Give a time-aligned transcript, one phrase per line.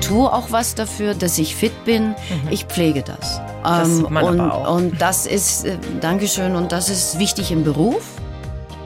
[0.00, 2.08] ich tue auch was dafür, dass ich fit bin.
[2.08, 2.14] Mhm.
[2.50, 3.40] Ich pflege das.
[3.62, 8.02] das ähm, und, und das ist, äh, Dankeschön, und das ist wichtig im Beruf.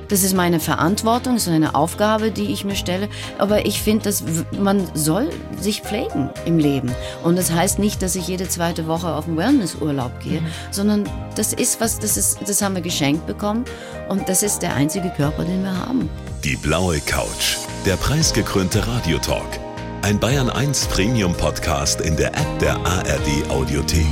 [0.08, 3.08] Das ist meine Verantwortung, das ist eine Aufgabe, die ich mir stelle.
[3.38, 4.22] Aber ich finde, dass
[4.58, 6.92] man soll sich pflegen im Leben.
[7.22, 10.46] Und das heißt nicht, dass ich jede zweite Woche auf einen Wellnessurlaub gehe, mhm.
[10.70, 13.64] sondern das ist was, das ist, das haben wir geschenkt bekommen.
[14.08, 16.10] Und das ist der einzige Körper, den wir haben.
[16.44, 19.61] Die blaue Couch, der preisgekrönte Radiotalk.
[20.02, 24.04] Ein Bayern 1 Premium Podcast in der App der ARD Audiothek.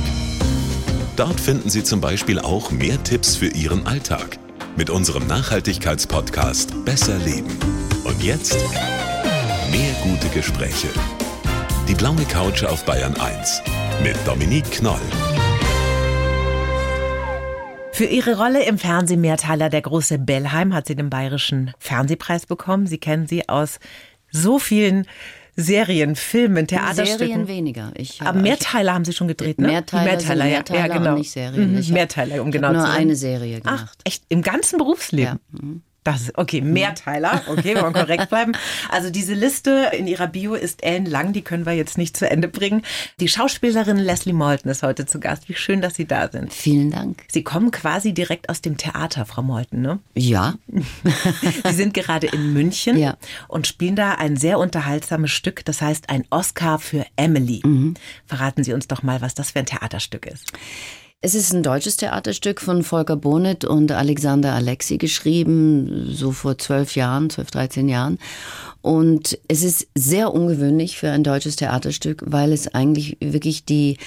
[1.17, 4.39] Dort finden Sie zum Beispiel auch mehr Tipps für Ihren Alltag
[4.77, 7.59] mit unserem Nachhaltigkeitspodcast Besser Leben.
[8.05, 8.57] Und jetzt
[9.69, 10.87] mehr gute Gespräche.
[11.89, 13.61] Die blaue Couch auf Bayern 1
[14.01, 15.01] mit Dominique Knoll.
[17.91, 22.87] Für ihre Rolle im Fernsehmehrteiler Der große Bellheim hat sie den Bayerischen Fernsehpreis bekommen.
[22.87, 23.79] Sie kennen sie aus
[24.31, 25.05] so vielen
[25.61, 27.17] Serien, Filmen, Theaterstücken.
[27.17, 27.91] Serien weniger.
[27.95, 29.67] Ich, Aber Mehrteiler haben Sie schon gedreht, ne?
[29.67, 31.15] Mehrteiler, Mehrteiler, ja, Mehrteiler ja, genau.
[31.15, 31.73] nicht Serien.
[31.73, 32.83] Mhm, Mehrteiler, um genau zu sein.
[32.83, 33.85] Nur eine Serie gemacht.
[33.89, 34.23] Ach, echt?
[34.29, 35.39] Im ganzen Berufsleben?
[35.53, 35.59] Ja.
[35.61, 35.81] Mhm.
[36.03, 37.43] Das ist, okay, Mehrteiler.
[37.47, 38.53] Okay, wir wollen korrekt bleiben.
[38.89, 42.47] Also diese Liste in ihrer Bio ist ellenlang, die können wir jetzt nicht zu Ende
[42.47, 42.81] bringen.
[43.19, 45.47] Die Schauspielerin Leslie Moulton ist heute zu Gast.
[45.47, 46.51] Wie schön, dass Sie da sind.
[46.51, 47.23] Vielen Dank.
[47.31, 49.99] Sie kommen quasi direkt aus dem Theater, Frau Moulton, ne?
[50.15, 50.55] Ja.
[51.65, 53.17] Sie sind gerade in München ja.
[53.47, 57.61] und spielen da ein sehr unterhaltsames Stück, das heißt ein Oscar für Emily.
[57.63, 57.93] Mhm.
[58.25, 60.51] Verraten Sie uns doch mal, was das für ein Theaterstück ist.
[61.23, 66.95] Es ist ein deutsches Theaterstück von Volker Bonet und Alexander Alexi geschrieben, so vor zwölf
[66.95, 68.17] Jahren, zwölf, dreizehn Jahren.
[68.81, 73.97] Und es ist sehr ungewöhnlich für ein deutsches Theaterstück, weil es eigentlich wirklich die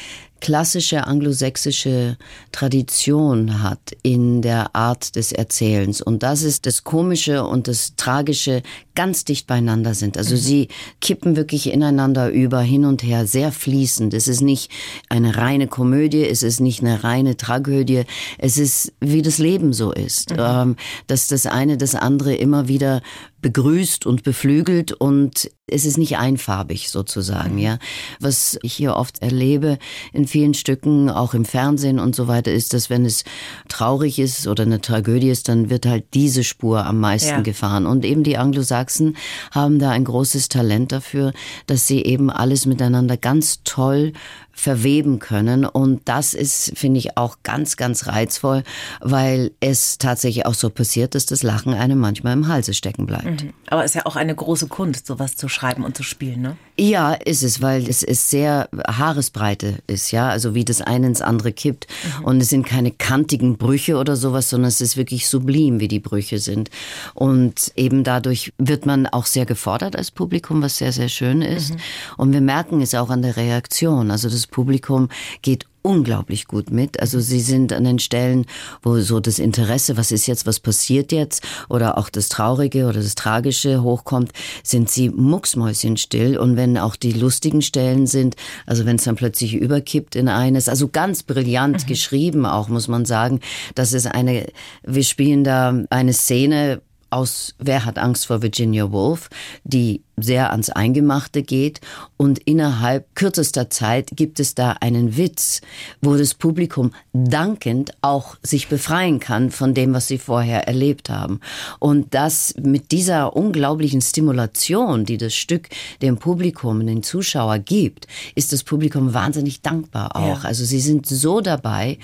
[0.45, 2.19] klassische anglosächsische
[2.53, 6.03] Tradition hat in der Art des Erzählens.
[6.03, 8.63] Und das ist das Komische und das Tragische
[8.95, 10.19] ganz dicht beieinander sind.
[10.19, 10.41] Also mhm.
[10.41, 10.69] sie
[11.01, 14.13] kippen wirklich ineinander über, hin und her, sehr fließend.
[14.13, 14.71] Es ist nicht
[15.09, 18.05] eine reine Komödie, es ist nicht eine reine Tragödie.
[18.37, 20.33] Es ist, wie das Leben so ist.
[20.33, 20.37] Mhm.
[20.41, 20.77] Ähm,
[21.07, 23.01] dass das eine das andere immer wieder
[23.45, 27.59] begrüßt und beflügelt und es ist nicht einfarbig sozusagen, mhm.
[27.59, 27.79] ja.
[28.21, 29.79] Was ich hier oft erlebe
[30.13, 33.25] in vielen Stücken, auch im Fernsehen und so weiter, ist, dass wenn es
[33.69, 37.41] traurig ist oder eine Tragödie ist, dann wird halt diese Spur am meisten ja.
[37.41, 37.87] gefahren.
[37.87, 39.17] Und eben die Anglo-Sachsen
[39.53, 41.33] haben da ein großes Talent dafür,
[41.67, 44.13] dass sie eben alles miteinander ganz toll
[44.55, 45.65] verweben können.
[45.65, 48.63] Und das ist, finde ich, auch ganz, ganz reizvoll,
[49.01, 53.43] weil es tatsächlich auch so passiert, dass das Lachen einem manchmal im Halse stecken bleibt.
[53.43, 53.53] Mhm.
[53.69, 56.57] Aber es ist ja auch eine große Kunst, sowas zu schreiben und zu spielen, ne?
[56.77, 61.23] Ja, ist es, weil es ist sehr Haaresbreite ist, ja, also wie das eine ins
[61.23, 61.87] andere kippt.
[62.19, 62.25] Mhm.
[62.25, 66.01] Und es sind keine kantigen Brüche oder sowas, sondern es ist wirklich sublim, wie die
[66.01, 66.71] Brüche sind.
[67.15, 71.75] Und eben dadurch wird man auch sehr gefordert als Publikum, was sehr, sehr schön ist.
[71.75, 71.79] Mhm.
[72.17, 74.11] Und wir merken es auch an der Reaktion.
[74.11, 75.09] Also das Publikum
[75.43, 76.99] geht unglaublich gut mit.
[77.01, 78.47] Also sie sind an den Stellen,
[78.83, 83.03] wo so das Interesse, was ist jetzt, was passiert jetzt, oder auch das Traurige oder
[83.03, 86.39] das Tragische hochkommt, sind sie mucksmäuschenstill.
[86.39, 88.35] Und wenn auch die lustigen Stellen sind,
[88.65, 91.87] also wenn es dann plötzlich überkippt in eines, also ganz brillant mhm.
[91.87, 93.41] geschrieben auch, muss man sagen.
[93.75, 94.47] Das ist eine,
[94.85, 96.81] wir spielen da eine Szene,
[97.15, 99.31] aus Wer hat Angst vor Virginia Woolf,
[99.63, 101.81] die sehr ans Eingemachte geht
[102.17, 105.61] und innerhalb kürzester Zeit gibt es da einen Witz,
[106.01, 111.41] wo das Publikum dankend auch sich befreien kann von dem, was sie vorher erlebt haben.
[111.81, 115.69] Und das mit dieser unglaublichen Stimulation, die das Stück
[116.03, 120.43] dem Publikum, den Zuschauer gibt, ist das Publikum wahnsinnig dankbar auch.
[120.43, 120.49] Ja.
[120.49, 121.99] Also sie sind so dabei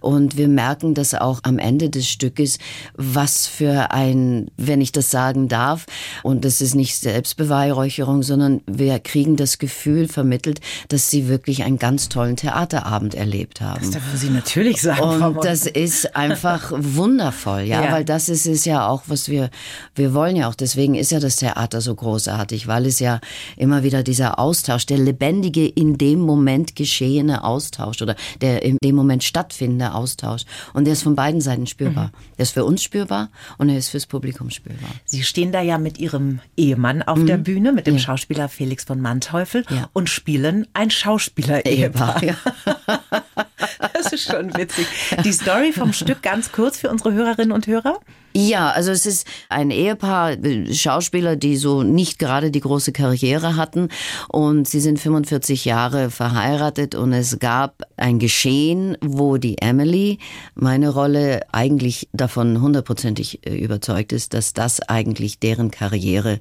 [0.00, 2.58] und wir merken das auch am Ende des Stückes,
[2.94, 5.86] was für ein, wenn ich das sagen darf,
[6.22, 11.62] und das ist nicht Selbstbeweis, Beweihräucherung, sondern wir kriegen das Gefühl vermittelt, dass sie wirklich
[11.62, 13.80] einen ganz tollen Theaterabend erlebt haben.
[13.80, 15.22] Das dürfen Sie natürlich sagen.
[15.22, 19.48] Und das ist einfach wundervoll, ja, ja, weil das ist es ja auch, was wir,
[19.94, 23.20] wir wollen ja auch, deswegen ist ja das Theater so großartig, weil es ja
[23.56, 28.94] immer wieder dieser Austausch, der lebendige, in dem Moment geschehene Austausch oder der in dem
[28.94, 30.42] Moment stattfindende Austausch.
[30.74, 32.08] Und der ist von beiden Seiten spürbar.
[32.08, 32.36] Mhm.
[32.36, 34.90] Der ist für uns spürbar und er ist fürs Publikum spürbar.
[35.06, 37.26] Sie stehen da ja mit Ihrem Ehemann auf mhm.
[37.26, 38.00] der Bühne mit dem ja.
[38.00, 39.88] Schauspieler Felix von Manteuffel ja.
[39.92, 42.24] und spielen ein Schauspieler-Ehepaar.
[42.24, 42.34] Ja.
[43.92, 44.88] das ist schon witzig.
[45.22, 48.00] Die Story vom Stück ganz kurz für unsere Hörerinnen und Hörer.
[48.38, 50.36] Ja, also es ist ein Ehepaar,
[50.70, 53.88] Schauspieler, die so nicht gerade die große Karriere hatten
[54.28, 60.18] und sie sind 45 Jahre verheiratet und es gab ein Geschehen, wo die Emily,
[60.54, 66.38] meine Rolle, eigentlich davon hundertprozentig äh, überzeugt ist, dass das eigentlich deren Karriere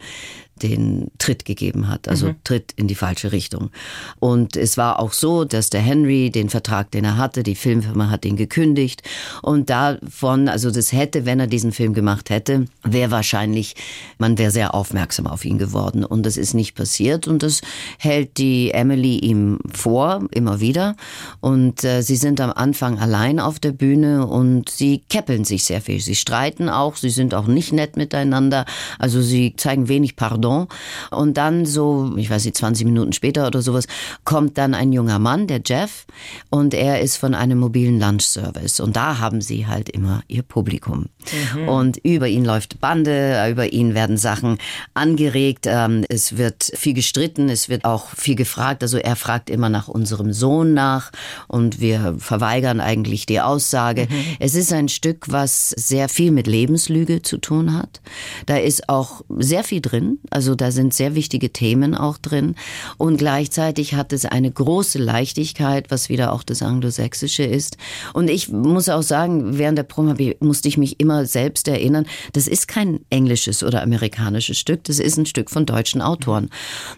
[0.62, 2.36] den Tritt gegeben hat, also mhm.
[2.44, 3.72] Tritt in die falsche Richtung.
[4.20, 8.10] Und es war auch so, dass der Henry den Vertrag, den er hatte, die Filmfirma
[8.10, 9.04] hat ihn gekündigt.
[9.42, 13.76] Und davon, also das hätte, wenn er diesen Film gemacht hätte, wäre wahrscheinlich,
[14.18, 16.06] man wäre sehr aufmerksam auf ihn geworden.
[16.06, 17.28] Und das ist nicht passiert.
[17.28, 17.62] Und das
[18.00, 20.96] hält die Emily ihm vor, immer wieder.
[21.42, 25.82] Und äh, sie sind am Anfang allein auf der Bühne und sie keppeln sich sehr
[25.82, 28.66] viel, sie streiten auch, sie sind auch nicht nett miteinander,
[29.00, 30.68] also sie zeigen wenig Pardon Pardon.
[31.12, 33.88] Und dann so, ich weiß nicht, 20 Minuten später oder sowas,
[34.24, 36.06] kommt dann ein junger Mann, der Jeff,
[36.50, 38.80] und er ist von einem mobilen Lunch-Service.
[38.80, 41.08] Und da haben sie halt immer ihr Publikum.
[41.56, 41.68] Mhm.
[41.68, 44.58] Und über ihn läuft Bande, über ihn werden Sachen
[44.94, 48.84] angeregt, ähm, es wird viel gestritten, es wird auch viel gefragt.
[48.84, 51.12] Also er fragt immer nach unserem Sohn nach
[51.48, 54.08] und wir verweigern eigentlich die Aussage.
[54.10, 54.38] Mhm.
[54.40, 58.02] Es ist ein Stück, was sehr viel mit Lebenslüge zu tun hat.
[58.46, 60.20] Da ist auch sehr viel drin.
[60.36, 62.56] Also da sind sehr wichtige Themen auch drin.
[62.98, 67.78] Und gleichzeitig hat es eine große Leichtigkeit, was wieder auch das Anglosächsische ist.
[68.12, 72.50] Und ich muss auch sagen, während der Promo musste ich mich immer selbst erinnern, das
[72.50, 76.50] ist kein englisches oder amerikanisches Stück, das ist ein Stück von deutschen Autoren.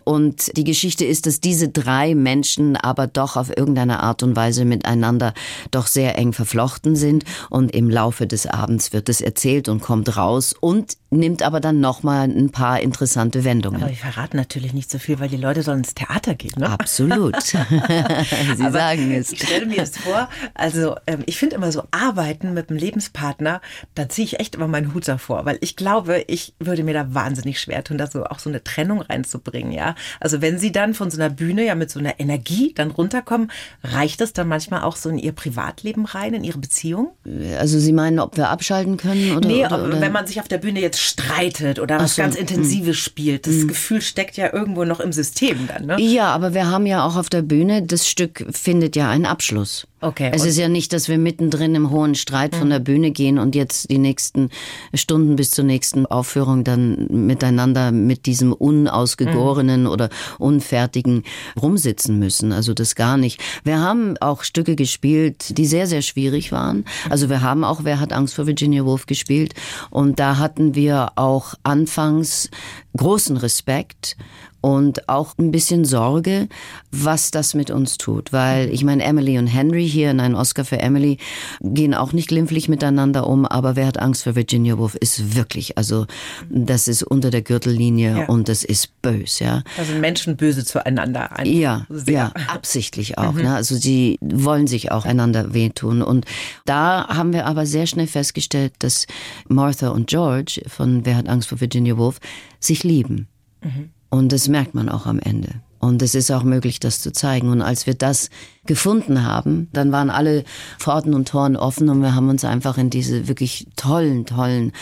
[0.03, 4.65] Und die Geschichte ist, dass diese drei Menschen aber doch auf irgendeine Art und Weise
[4.65, 5.35] miteinander
[5.69, 7.23] doch sehr eng verflochten sind.
[7.51, 11.79] Und im Laufe des Abends wird es erzählt und kommt raus und nimmt aber dann
[11.79, 13.81] nochmal ein paar interessante interessante Wendungen.
[13.81, 16.53] Aber ich verrate natürlich nicht so viel, weil die Leute sollen ins Theater gehen.
[16.57, 16.69] Ne?
[16.69, 17.35] Absolut.
[17.41, 19.31] Sie Aber sagen es.
[19.31, 23.61] Ich stelle mir es vor, also ähm, ich finde immer so Arbeiten mit einem Lebenspartner,
[23.95, 27.13] da ziehe ich echt immer meinen Hut davor, weil ich glaube, ich würde mir da
[27.13, 29.95] wahnsinnig schwer tun, da so auch so eine Trennung reinzubringen, ja.
[30.19, 33.51] Also wenn sie dann von so einer Bühne ja mit so einer Energie dann runterkommen,
[33.83, 37.11] reicht das dann manchmal auch so in ihr Privatleben rein, in ihre Beziehung?
[37.59, 39.47] Also Sie meinen, ob wir abschalten können oder?
[39.47, 40.01] Nee, oder, oder?
[40.01, 42.21] wenn man sich auf der Bühne jetzt streitet oder was so.
[42.21, 43.47] ganz Intensives spielt spielt.
[43.47, 43.67] Das mhm.
[43.69, 45.97] Gefühl steckt ja irgendwo noch im System dann, ne?
[45.99, 49.87] Ja, aber wir haben ja auch auf der Bühne, das Stück findet ja einen Abschluss.
[49.99, 50.29] Okay.
[50.31, 53.55] Es ist ja nicht, dass wir mittendrin im hohen Streit von der Bühne gehen und
[53.55, 54.49] jetzt die nächsten
[54.93, 59.87] Stunden bis zur nächsten Aufführung dann miteinander mit diesem unausgegorenen mhm.
[59.87, 61.23] oder unfertigen
[61.59, 62.51] rumsitzen müssen.
[62.51, 63.41] Also das gar nicht.
[63.63, 66.85] Wir haben auch Stücke gespielt, die sehr, sehr schwierig waren.
[67.09, 69.55] Also wir haben auch Wer hat Angst vor Virginia Woolf gespielt
[69.89, 72.51] und da hatten wir auch anfangs
[72.95, 74.17] großen Respekt
[74.61, 76.47] und auch ein bisschen Sorge,
[76.91, 78.33] was das mit uns tut.
[78.33, 81.17] Weil ich meine, Emily und Henry hier in einem Oscar für Emily
[81.61, 85.77] gehen auch nicht glimpflich miteinander um, aber wer hat Angst vor Virginia Woolf ist wirklich,
[85.77, 86.05] also
[86.49, 88.25] das ist unter der Gürtellinie ja.
[88.25, 89.63] und das ist böse, ja.
[89.77, 91.29] Also Menschen böse zueinander.
[91.43, 92.13] Ja, sehr.
[92.13, 93.33] ja, absichtlich auch.
[93.33, 93.43] Mhm.
[93.43, 93.55] Ne?
[93.55, 96.01] Also sie wollen sich auch einander wehtun.
[96.01, 96.25] Und
[96.65, 99.07] da haben wir aber sehr schnell festgestellt, dass
[99.47, 102.19] Martha und George von Wer hat Angst vor Virginia Woolf
[102.59, 103.27] sich lieben.
[103.63, 103.89] Mhm.
[104.17, 105.49] Und das merkt man auch am Ende.
[105.79, 107.49] Und es ist auch möglich, das zu zeigen.
[107.49, 108.29] Und als wir das
[108.65, 110.43] gefunden haben, dann waren alle
[110.79, 114.73] Pforten und Toren offen und wir haben uns einfach in diese wirklich tollen, tollen,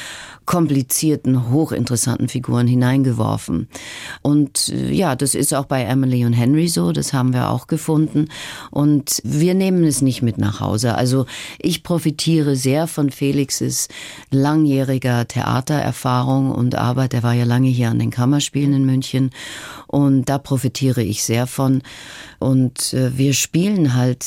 [0.46, 3.68] komplizierten, hochinteressanten Figuren hineingeworfen.
[4.22, 7.68] Und äh, ja, das ist auch bei Emily und Henry so, das haben wir auch
[7.68, 8.30] gefunden.
[8.72, 10.96] Und wir nehmen es nicht mit nach Hause.
[10.96, 11.26] Also
[11.60, 13.88] ich profitiere sehr von Felixes
[14.32, 17.14] langjähriger Theatererfahrung und Arbeit.
[17.14, 19.32] Er war ja lange hier an den Kammerspielen in München.
[19.88, 21.82] Und da profitiere ich sehr von.
[22.40, 24.26] Und äh, wir spielen halt,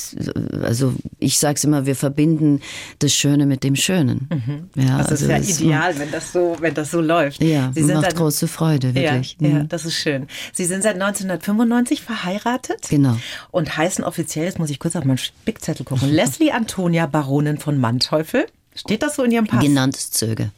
[0.63, 2.61] also ich sage es immer, wir verbinden
[2.99, 4.29] das Schöne mit dem Schönen.
[4.31, 4.83] Mhm.
[4.83, 7.43] Ja, das also ist ja ideal, wenn das so, wenn das so läuft.
[7.43, 9.37] Ja, Sie macht seit, große Freude, wirklich.
[9.41, 9.57] Ja, mhm.
[9.57, 10.27] ja, das ist schön.
[10.53, 12.89] Sie sind seit 1995 verheiratet.
[12.89, 13.17] Genau.
[13.51, 17.79] Und heißen offiziell, jetzt muss ich kurz auf meinen Spickzettel gucken, Leslie Antonia Baronin von
[17.79, 18.47] Manteuffel.
[18.75, 19.61] Steht das so in Ihrem Pass?
[19.61, 20.53] Genanntes Zöge.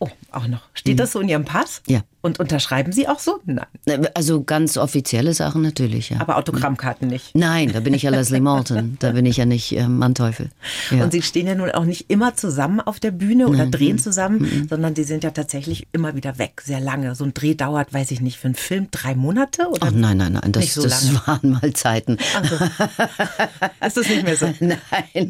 [0.00, 0.62] Oh, auch noch.
[0.74, 0.98] Steht mhm.
[0.98, 1.82] das so in Ihrem Pass?
[1.86, 2.00] Ja.
[2.22, 3.40] Und unterschreiben Sie auch so?
[3.46, 3.66] Nein.
[4.12, 6.20] Also ganz offizielle Sachen natürlich, ja.
[6.20, 7.34] Aber Autogrammkarten nicht?
[7.34, 8.98] Nein, da bin ich ja Leslie Morton.
[9.00, 10.50] da bin ich ja nicht äh, Manteuffel.
[10.90, 11.04] Ja.
[11.04, 13.70] Und Sie stehen ja nun auch nicht immer zusammen auf der Bühne oder Nein.
[13.70, 14.68] drehen zusammen, mhm.
[14.68, 17.14] sondern die sind ja tatsächlich immer wieder weg, sehr lange.
[17.14, 19.68] So ein Dreh dauert, weiß ich nicht, für einen Film drei Monate?
[19.70, 22.18] Oder Ach nein, nein, nein, das, so das waren mal Zeiten.
[22.34, 22.56] Also,
[23.86, 24.52] ist das nicht mehr so?
[24.60, 24.74] nein,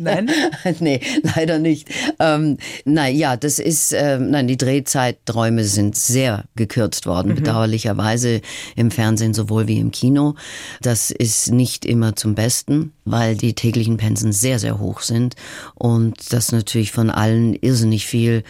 [0.01, 0.31] nein,
[0.81, 1.01] nee,
[1.37, 1.89] leider nicht.
[2.19, 7.37] Ähm, nein, ja, das ist, äh, nein, die Drehzeiträume sind sehr gekürzt gekürzt worden, mhm.
[7.37, 8.41] bedauerlicherweise
[8.75, 10.35] im Fernsehen sowohl wie im Kino.
[10.81, 15.35] Das ist nicht immer zum Besten, weil die täglichen Pensen sehr, sehr hoch sind
[15.75, 18.45] und das natürlich von allen irrsinnig viel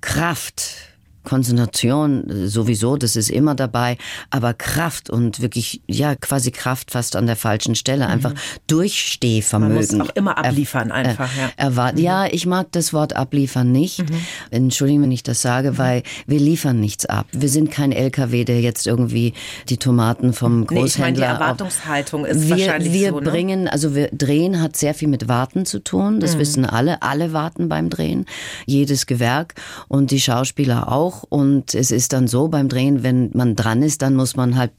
[0.00, 0.95] Kraft,
[1.26, 3.98] Konzentration sowieso, das ist immer dabei,
[4.30, 8.38] aber Kraft und wirklich, ja, quasi Kraft fast an der falschen Stelle, einfach mhm.
[8.68, 9.74] Durchstehvermögen.
[9.74, 11.50] Man muss auch immer abliefern einfach, ja.
[11.56, 12.02] Erwart mhm.
[12.02, 13.98] Ja, ich mag das Wort abliefern nicht.
[13.98, 14.16] Mhm.
[14.50, 15.78] Entschuldigen, wenn ich das sage, mhm.
[15.78, 17.26] weil wir liefern nichts ab.
[17.32, 19.34] Wir sind kein LKW, der jetzt irgendwie
[19.68, 20.82] die Tomaten vom Großhändler...
[20.82, 23.30] Nee, ich meine, die Erwartungshaltung ist wir, wahrscheinlich wir so, Wir ne?
[23.30, 26.38] bringen, also wir drehen hat sehr viel mit Warten zu tun, das mhm.
[26.38, 27.02] wissen alle.
[27.02, 28.26] Alle warten beim Drehen,
[28.64, 29.54] jedes Gewerk
[29.88, 31.22] und die Schauspieler auch auch.
[31.28, 34.72] Und es ist dann so beim Drehen, wenn man dran ist, dann muss man halt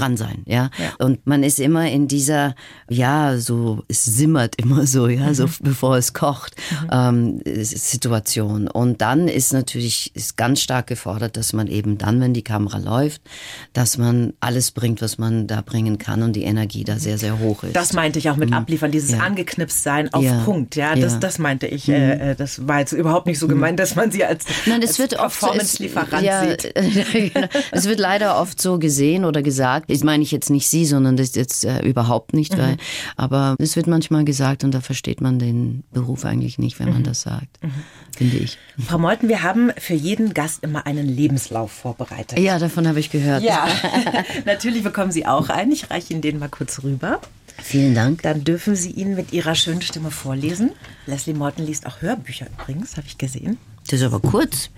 [0.00, 0.70] dran sein, ja?
[0.78, 1.04] ja?
[1.04, 2.54] Und man ist immer in dieser,
[2.88, 5.34] ja, so, es simmert immer so, ja, mhm.
[5.34, 7.40] so bevor es kocht, mhm.
[7.46, 8.68] ähm, Situation.
[8.68, 12.78] Und dann ist natürlich, ist ganz stark gefordert, dass man eben dann, wenn die Kamera
[12.78, 13.22] läuft,
[13.72, 17.38] dass man alles bringt, was man da bringen kann und die Energie da sehr, sehr
[17.38, 17.74] hoch ist.
[17.74, 18.56] Das meinte ich auch mit mhm.
[18.56, 19.18] Abliefern, dieses ja.
[19.18, 20.42] angeknipst sein auf ja.
[20.44, 21.18] Punkt, ja, das, ja.
[21.18, 21.88] das meinte ich.
[21.88, 21.94] Mhm.
[21.94, 23.50] Äh, äh, das war jetzt überhaupt nicht so mhm.
[23.50, 26.74] gemeint, dass man sie als, Nein, wird Performance-Lieferant sieht.
[27.18, 27.48] Genau.
[27.72, 31.16] es wird leider oft so gesehen oder gesagt, ich meine ich jetzt nicht Sie, sondern
[31.16, 32.58] das jetzt äh, überhaupt nicht, mhm.
[32.58, 32.76] weil,
[33.16, 37.00] aber es wird manchmal gesagt und da versteht man den Beruf eigentlich nicht, wenn man
[37.00, 37.04] mhm.
[37.04, 37.72] das sagt, mhm.
[38.16, 38.58] finde ich.
[38.86, 42.38] Frau Meuthen, wir haben für jeden Gast immer einen Lebenslauf vorbereitet.
[42.38, 43.42] Ja, davon habe ich gehört.
[43.42, 43.66] Ja,
[44.44, 45.72] natürlich bekommen Sie auch einen.
[45.72, 47.20] Ich reiche Ihnen den mal kurz rüber.
[47.60, 48.22] Vielen Dank.
[48.22, 50.70] Dann dürfen Sie ihn mit Ihrer schönen Stimme vorlesen.
[51.06, 53.58] Leslie Morton liest auch Hörbücher übrigens, habe ich gesehen.
[53.88, 54.70] Das ist aber kurz.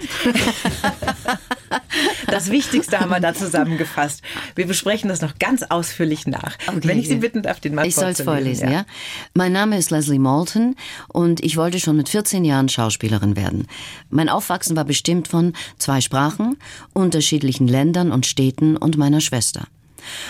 [2.27, 4.23] Das Wichtigste haben wir da zusammengefasst.
[4.55, 6.57] Wir besprechen das noch ganz ausführlich nach.
[6.67, 8.73] Okay, Wenn ich Sie bitten darf, den Mann Ich soll es vorlesen, ja.
[8.73, 8.87] ja.
[9.35, 10.77] Mein Name ist Leslie Malton
[11.09, 13.67] und ich wollte schon mit 14 Jahren Schauspielerin werden.
[14.11, 16.57] Mein Aufwachsen war bestimmt von zwei Sprachen,
[16.93, 19.67] unterschiedlichen Ländern und Städten und meiner Schwester.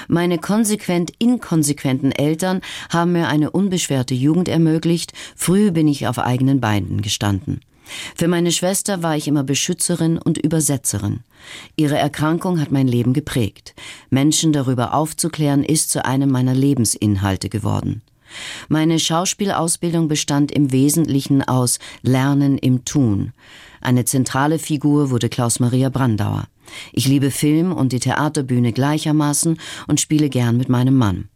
[0.08, 5.12] Meine konsequent inkonsequenten Eltern haben mir eine unbeschwerte Jugend ermöglicht.
[5.37, 7.60] Früh bin ich auf eigenen Beinen gestanden.
[8.14, 11.20] Für meine Schwester war ich immer Beschützerin und Übersetzerin.
[11.76, 13.75] Ihre Erkrankung hat mein Leben geprägt.
[14.11, 18.02] Menschen darüber aufzuklären ist zu einem meiner Lebensinhalte geworden.
[18.68, 23.32] Meine Schauspielausbildung bestand im Wesentlichen aus Lernen im Tun.
[23.80, 26.44] Eine zentrale Figur wurde Klaus Maria Brandauer.
[26.92, 31.28] Ich liebe Film und die Theaterbühne gleichermaßen und spiele gern mit meinem Mann.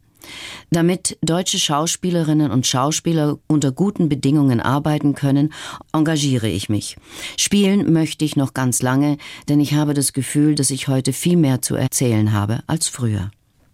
[0.71, 5.53] Damit deutsche Schauspielerinnen und Schauspieler unter guten Bedingungen arbeiten können,
[5.93, 6.97] engagiere ich mich.
[7.37, 9.17] Spielen möchte ich noch ganz lange,
[9.49, 13.31] denn ich habe das Gefühl, dass ich heute viel mehr zu erzählen habe als früher.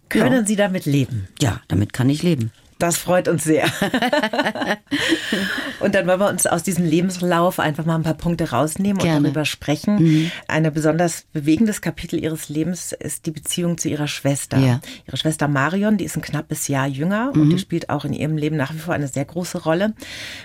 [0.08, 0.44] Können ja.
[0.44, 1.28] Sie damit leben?
[1.40, 2.52] Ja, damit kann ich leben.
[2.82, 3.64] Das freut uns sehr.
[5.78, 9.18] und dann wollen wir uns aus diesem Lebenslauf einfach mal ein paar Punkte rausnehmen Gerne.
[9.18, 10.02] und darüber sprechen.
[10.02, 10.30] Mhm.
[10.48, 14.58] Ein besonders bewegendes Kapitel ihres Lebens ist die Beziehung zu ihrer Schwester.
[14.58, 14.80] Ja.
[15.06, 17.42] Ihre Schwester Marion, die ist ein knappes Jahr jünger mhm.
[17.42, 19.94] und die spielt auch in ihrem Leben nach wie vor eine sehr große Rolle.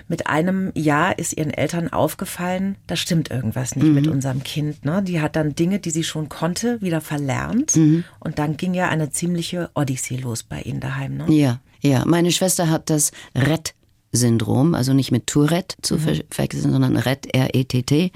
[0.06, 3.94] Mit einem Jahr ist ihren Eltern aufgefallen, da stimmt irgendwas nicht mhm.
[3.94, 4.84] mit unserem Kind.
[4.84, 5.02] Ne?
[5.02, 7.74] Die hat dann Dinge, die sie schon konnte, wieder verlernt.
[7.74, 8.04] Mhm.
[8.20, 11.16] Und dann ging ja eine ziemliche Odyssee los bei ihnen daheim.
[11.16, 11.26] Ne?
[11.30, 11.58] Ja.
[11.80, 13.74] Ja, meine Schwester hat das Rett
[14.12, 16.22] Syndrom, also nicht mit Tourette zu mhm.
[16.30, 18.10] verwechseln, sondern Rett, R-E-T-T.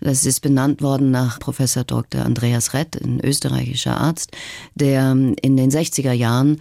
[0.00, 2.22] Das ist benannt worden nach Professor Dr.
[2.22, 4.32] Andreas Rett, ein österreichischer Arzt,
[4.74, 6.60] der ähm, in den 60er Jahren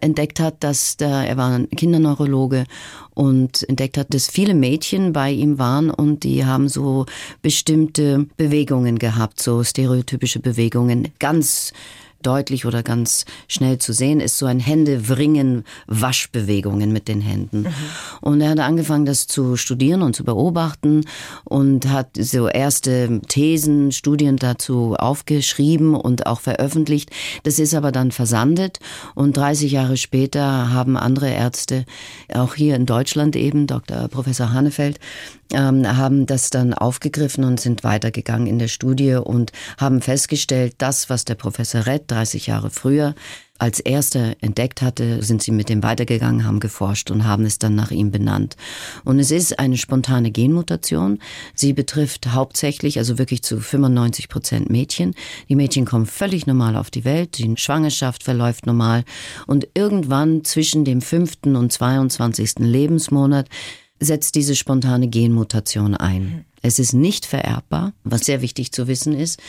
[0.00, 2.64] entdeckt hat, dass da, er war ein Kinderneurologe
[3.14, 7.06] und entdeckt hat, dass viele Mädchen bei ihm waren und die haben so
[7.42, 11.72] bestimmte Bewegungen gehabt, so stereotypische Bewegungen, ganz
[12.22, 17.62] deutlich oder ganz schnell zu sehen ist, so ein Händewringen, Waschbewegungen mit den Händen.
[17.62, 17.74] Mhm.
[18.20, 21.04] Und er hat angefangen, das zu studieren und zu beobachten
[21.44, 27.10] und hat so erste Thesen, Studien dazu aufgeschrieben und auch veröffentlicht.
[27.44, 28.80] Das ist aber dann versandet
[29.14, 31.84] und 30 Jahre später haben andere Ärzte,
[32.32, 34.08] auch hier in Deutschland eben, Dr.
[34.08, 34.98] Professor Hannefeld,
[35.52, 41.08] ähm, haben das dann aufgegriffen und sind weitergegangen in der Studie und haben festgestellt, das,
[41.08, 43.14] was der Professor Rett 30 Jahre früher
[43.58, 47.74] als erster entdeckt hatte, sind sie mit dem weitergegangen, haben geforscht und haben es dann
[47.74, 48.56] nach ihm benannt.
[49.04, 51.18] Und es ist eine spontane Genmutation.
[51.54, 55.14] Sie betrifft hauptsächlich, also wirklich zu 95 Prozent Mädchen.
[55.48, 59.04] Die Mädchen kommen völlig normal auf die Welt, die Schwangerschaft verläuft normal
[59.46, 62.58] und irgendwann zwischen dem fünften und 22.
[62.58, 63.48] Lebensmonat
[64.00, 66.45] setzt diese spontane Genmutation ein.
[66.62, 69.40] Es ist nicht vererbbar, was sehr wichtig zu wissen ist.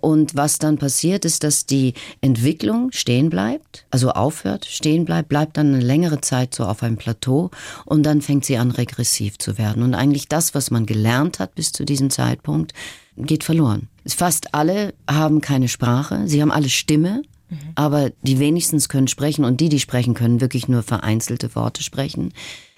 [0.00, 5.56] Und was dann passiert, ist, dass die Entwicklung stehen bleibt, also aufhört, stehen bleibt, bleibt
[5.56, 7.50] dann eine längere Zeit so auf einem Plateau
[7.84, 9.82] und dann fängt sie an, regressiv zu werden.
[9.82, 12.72] Und eigentlich das, was man gelernt hat bis zu diesem Zeitpunkt,
[13.16, 13.88] geht verloren.
[14.06, 17.58] Fast alle haben keine Sprache, sie haben alle Stimme, mhm.
[17.74, 22.32] aber die wenigstens können sprechen und die, die sprechen können, wirklich nur vereinzelte Worte sprechen.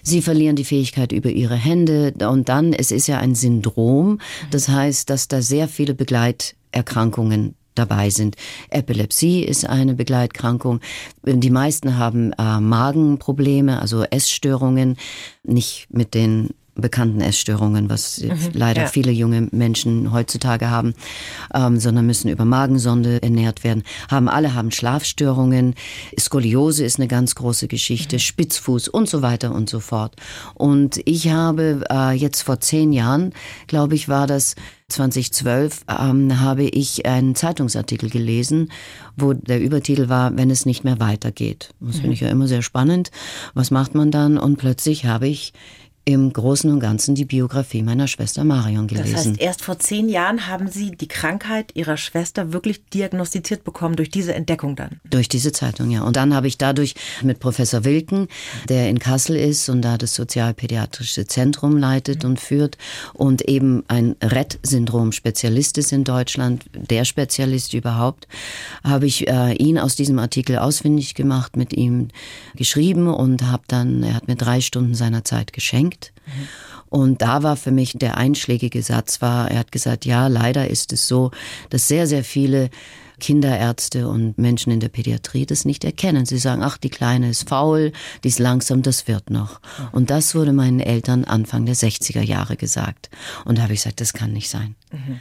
[0.07, 4.19] Sie verlieren die Fähigkeit über ihre Hände und dann, es ist ja ein Syndrom,
[4.51, 8.35] das heißt, dass da sehr viele Begleiterkrankungen dabei sind.
[8.69, 10.79] Epilepsie ist eine Begleitkrankung.
[11.25, 14.95] Die meisten haben äh, Magenprobleme, also Essstörungen,
[15.43, 18.87] nicht mit den bekannten Essstörungen, was mhm, leider ja.
[18.87, 20.93] viele junge Menschen heutzutage haben,
[21.53, 23.83] ähm, sondern müssen über Magensonde ernährt werden.
[24.09, 25.75] Haben alle haben Schlafstörungen,
[26.19, 28.19] Skoliose ist eine ganz große Geschichte, mhm.
[28.19, 30.15] Spitzfuß und so weiter und so fort.
[30.53, 33.33] Und ich habe äh, jetzt vor zehn Jahren,
[33.67, 34.55] glaube ich, war das
[34.89, 38.71] 2012, ähm, habe ich einen Zeitungsartikel gelesen,
[39.15, 41.69] wo der Übertitel war, wenn es nicht mehr weitergeht.
[41.79, 42.01] Das mhm.
[42.01, 43.09] finde ich ja immer sehr spannend.
[43.53, 44.37] Was macht man dann?
[44.37, 45.53] Und plötzlich habe ich
[46.05, 49.13] im Großen und Ganzen die Biografie meiner Schwester Marion gelesen.
[49.13, 53.95] Das heißt, erst vor zehn Jahren haben Sie die Krankheit Ihrer Schwester wirklich diagnostiziert bekommen
[53.95, 54.99] durch diese Entdeckung dann?
[55.09, 56.03] Durch diese Zeitung, ja.
[56.03, 56.93] Und dann habe ich dadurch
[57.23, 58.27] mit Professor Wilken,
[58.69, 62.29] der in Kassel ist und da das Sozialpädiatrische Zentrum leitet mhm.
[62.29, 62.77] und führt
[63.13, 68.27] und eben ein RED-Syndrom-Spezialist ist in Deutschland, der Spezialist überhaupt,
[68.83, 72.09] habe ich äh, ihn aus diesem Artikel ausfindig gemacht, mit ihm
[72.55, 75.94] geschrieben und habe dann, er hat mir drei Stunden seiner Zeit geschenkt.
[76.89, 80.93] Und da war für mich der einschlägige Satz war, er hat gesagt, ja, leider ist
[80.93, 81.31] es so,
[81.69, 82.69] dass sehr, sehr viele
[83.19, 86.25] Kinderärzte und Menschen in der Pädiatrie das nicht erkennen.
[86.25, 87.91] Sie sagen, ach, die Kleine ist faul,
[88.23, 89.61] die ist langsam, das wird noch.
[89.91, 93.09] Und das wurde meinen Eltern Anfang der 60er Jahre gesagt.
[93.45, 94.75] Und da habe ich gesagt, das kann nicht sein.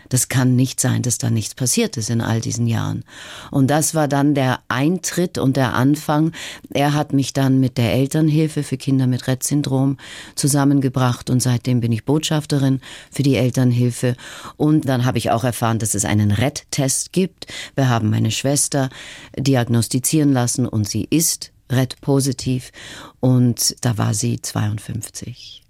[0.09, 3.05] Das kann nicht sein, dass da nichts passiert ist in all diesen Jahren.
[3.51, 6.33] Und das war dann der Eintritt und der Anfang.
[6.71, 9.97] Er hat mich dann mit der Elternhilfe für Kinder mit Rett-Syndrom
[10.35, 14.17] zusammengebracht und seitdem bin ich Botschafterin für die Elternhilfe.
[14.57, 17.47] Und dann habe ich auch erfahren, dass es einen Rett-Test gibt.
[17.75, 18.91] Wir haben meine Schwester
[19.39, 22.73] diagnostizieren lassen und sie ist Rett-positiv
[23.21, 25.64] und da war sie 52.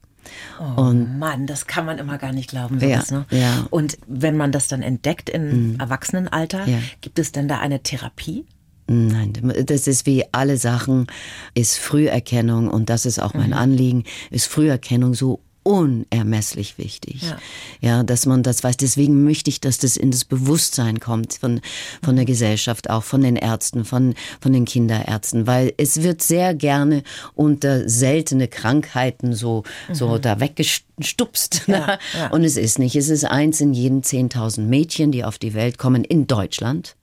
[0.60, 2.80] Oh und Mann, das kann man immer gar nicht glauben.
[2.80, 3.26] Sowas, ja, ne?
[3.30, 3.66] ja.
[3.70, 5.80] Und wenn man das dann entdeckt im mhm.
[5.80, 6.78] Erwachsenenalter, ja.
[7.00, 8.46] gibt es denn da eine Therapie?
[8.86, 9.32] Nein,
[9.64, 11.06] das ist wie alle Sachen,
[11.54, 13.54] ist Früherkennung und das ist auch mein mhm.
[13.54, 17.22] Anliegen, ist Früherkennung so unermesslich wichtig.
[17.22, 17.38] Ja.
[17.80, 18.76] ja, dass man das weiß.
[18.76, 21.60] Deswegen möchte ich, dass das in das Bewusstsein kommt von,
[22.02, 26.54] von der Gesellschaft, auch von den Ärzten, von, von den Kinderärzten, weil es wird sehr
[26.54, 27.02] gerne
[27.34, 29.94] unter seltene Krankheiten so, mhm.
[29.94, 31.62] so da weggestupst.
[31.66, 31.98] Ja, ne?
[32.16, 32.30] ja.
[32.30, 32.94] Und es ist nicht.
[32.94, 36.94] Es ist eins in jeden 10.000 Mädchen, die auf die Welt kommen in Deutschland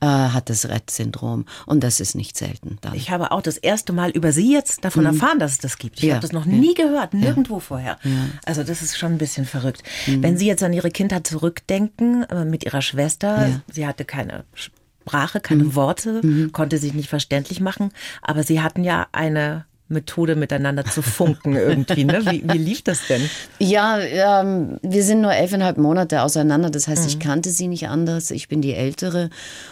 [0.00, 1.44] äh, hat das Rett-Syndrom.
[1.66, 2.78] Und das ist nicht selten.
[2.80, 2.94] Dann.
[2.94, 5.10] Ich habe auch das erste Mal über Sie jetzt davon mhm.
[5.10, 5.98] erfahren, dass es das gibt.
[5.98, 6.14] Ich ja.
[6.14, 6.84] habe das noch nie ja.
[6.84, 7.60] gehört, nirgendwo ja.
[7.60, 7.98] vorher.
[8.44, 9.82] Also das ist schon ein bisschen verrückt.
[10.06, 10.22] Mhm.
[10.22, 15.40] Wenn Sie jetzt an Ihre Kindheit zurückdenken äh, mit Ihrer Schwester, sie hatte keine Sprache,
[15.40, 15.74] keine mhm.
[15.74, 16.52] Worte, mhm.
[16.52, 17.90] konnte sich nicht verständlich machen,
[18.22, 22.04] aber Sie hatten ja eine Methode miteinander zu funken irgendwie.
[22.04, 22.26] Ne?
[22.26, 23.22] Wie, wie lief das denn?
[23.58, 26.68] Ja, ähm, wir sind nur elfeinhalb Monate auseinander.
[26.68, 27.08] Das heißt, mhm.
[27.08, 28.30] ich kannte sie nicht anders.
[28.30, 29.30] Ich bin die Ältere.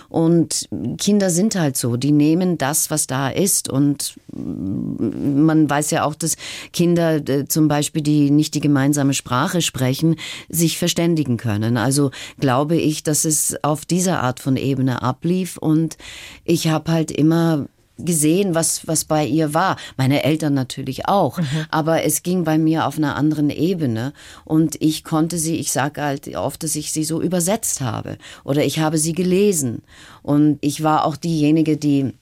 [0.08, 1.96] Und Kinder sind halt so.
[1.96, 3.68] Die nehmen das, was da ist.
[3.68, 6.36] Und man weiß ja auch, dass
[6.72, 10.16] Kinder äh, zum Beispiel, die nicht die gemeinsame Sprache sprechen,
[10.48, 11.76] sich verständigen können.
[11.76, 15.56] Also glaube ich, dass es auf dieser Art von Ebene ablief.
[15.58, 15.96] Und
[16.44, 17.66] ich habe halt immer
[18.04, 19.76] gesehen, was, was bei ihr war.
[19.96, 21.38] Meine Eltern natürlich auch.
[21.38, 21.44] Mhm.
[21.70, 24.12] Aber es ging bei mir auf einer anderen Ebene.
[24.44, 28.18] Und ich konnte sie, ich sage halt oft, dass ich sie so übersetzt habe.
[28.44, 29.82] Oder ich habe sie gelesen.
[30.22, 32.14] Und ich war auch diejenige, die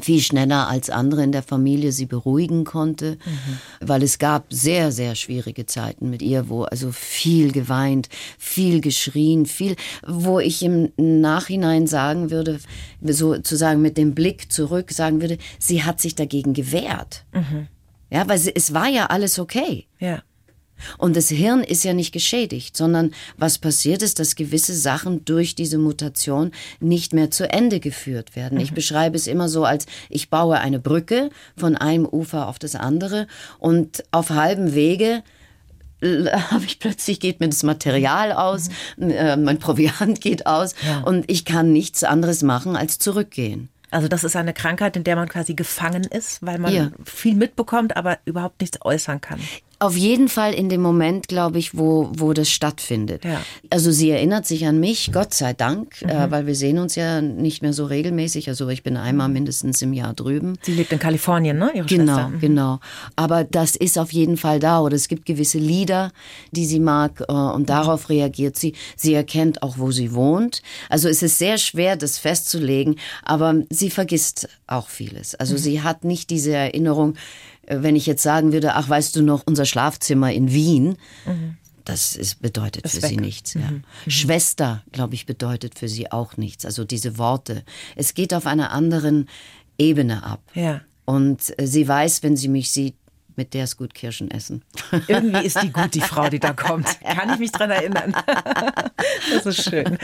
[0.00, 3.58] viel schneller als andere in der Familie sie beruhigen konnte, mhm.
[3.80, 9.44] weil es gab sehr, sehr schwierige Zeiten mit ihr, wo also viel geweint, viel geschrien,
[9.44, 9.76] viel,
[10.06, 12.58] wo ich im Nachhinein sagen würde,
[13.02, 17.24] sozusagen mit dem Blick zurück sagen würde, sie hat sich dagegen gewehrt.
[17.32, 17.68] Mhm.
[18.10, 19.86] Ja, weil es war ja alles okay.
[19.98, 20.22] Ja.
[20.98, 25.54] Und das Hirn ist ja nicht geschädigt, sondern was passiert ist, dass gewisse Sachen durch
[25.54, 28.58] diese Mutation nicht mehr zu Ende geführt werden.
[28.58, 28.64] Mhm.
[28.64, 32.74] Ich beschreibe es immer so als, ich baue eine Brücke von einem Ufer auf das
[32.74, 33.26] andere
[33.58, 35.22] und auf halbem Wege
[36.02, 39.44] habe ich plötzlich geht mir das Material aus, mhm.
[39.44, 41.00] mein Proviant geht aus ja.
[41.00, 43.68] und ich kann nichts anderes machen als zurückgehen.
[43.92, 46.90] Also das ist eine Krankheit, in der man quasi gefangen ist, weil man ja.
[47.04, 49.38] viel mitbekommt, aber überhaupt nichts äußern kann.
[49.82, 53.24] Auf jeden Fall in dem Moment, glaube ich, wo, wo das stattfindet.
[53.24, 53.40] Ja.
[53.68, 56.08] Also sie erinnert sich an mich, Gott sei Dank, mhm.
[56.08, 58.48] äh, weil wir sehen uns ja nicht mehr so regelmäßig.
[58.48, 60.56] Also ich bin einmal mindestens im Jahr drüben.
[60.62, 61.72] Sie lebt in Kalifornien, ne?
[61.74, 62.28] Ihre genau, Schwester.
[62.28, 62.38] Mhm.
[62.38, 62.80] genau.
[63.16, 64.80] Aber das ist auf jeden Fall da.
[64.80, 66.12] Oder es gibt gewisse Lieder,
[66.52, 68.74] die sie mag äh, und darauf reagiert sie.
[68.94, 70.62] Sie erkennt auch, wo sie wohnt.
[70.90, 75.34] Also es ist sehr schwer, das festzulegen, aber sie vergisst auch vieles.
[75.34, 75.58] Also mhm.
[75.58, 77.18] sie hat nicht diese Erinnerung, äh,
[77.66, 80.96] wenn ich jetzt sagen würde, ach, weißt du noch, unser Schlafzimmer in Wien,
[81.26, 81.56] mhm.
[81.84, 83.10] das ist, bedeutet ist für weg.
[83.10, 83.54] sie nichts.
[83.54, 83.60] Ja.
[83.60, 83.84] Mhm.
[84.04, 84.10] mhm.
[84.10, 86.64] Schwester, glaube ich, bedeutet für sie auch nichts.
[86.64, 87.62] Also diese Worte.
[87.96, 89.28] Es geht auf einer anderen
[89.78, 90.42] Ebene ab.
[90.54, 90.82] Ja.
[91.04, 92.96] Und äh, sie weiß, wenn sie mich sieht,
[93.36, 94.62] mit der ist gut Kirschen essen.
[95.08, 97.00] Irgendwie ist die gut, die Frau, die da kommt.
[97.00, 98.14] Kann ich mich dran erinnern.
[99.32, 99.98] Das ist schön.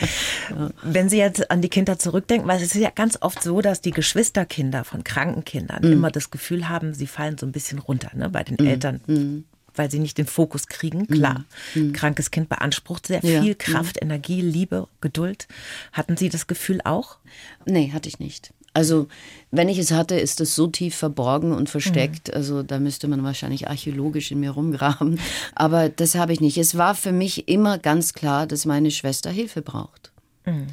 [0.83, 3.81] Wenn Sie jetzt an die Kinder zurückdenken, weil es ist ja ganz oft so, dass
[3.81, 5.93] die Geschwisterkinder von kranken Kindern mhm.
[5.93, 8.67] immer das Gefühl haben, sie fallen so ein bisschen runter ne, bei den mhm.
[8.67, 9.01] Eltern.
[9.07, 9.45] Mhm.
[9.75, 11.01] Weil sie nicht den Fokus kriegen.
[11.01, 11.07] Mhm.
[11.07, 11.93] Klar, mhm.
[11.93, 13.55] krankes Kind beansprucht sehr viel ja.
[13.55, 14.11] Kraft, mhm.
[14.11, 15.47] Energie, Liebe, Geduld.
[15.93, 17.19] Hatten Sie das Gefühl auch?
[17.65, 18.53] Nee, hatte ich nicht.
[18.79, 19.09] Also,
[19.51, 22.29] wenn ich es hatte, ist es so tief verborgen und versteckt.
[22.29, 22.35] Mhm.
[22.35, 25.19] Also, da müsste man wahrscheinlich archäologisch in mir rumgraben.
[25.57, 26.57] Aber das habe ich nicht.
[26.59, 30.13] Es war für mich immer ganz klar, dass meine Schwester Hilfe braucht.
[30.47, 30.69] Mhm.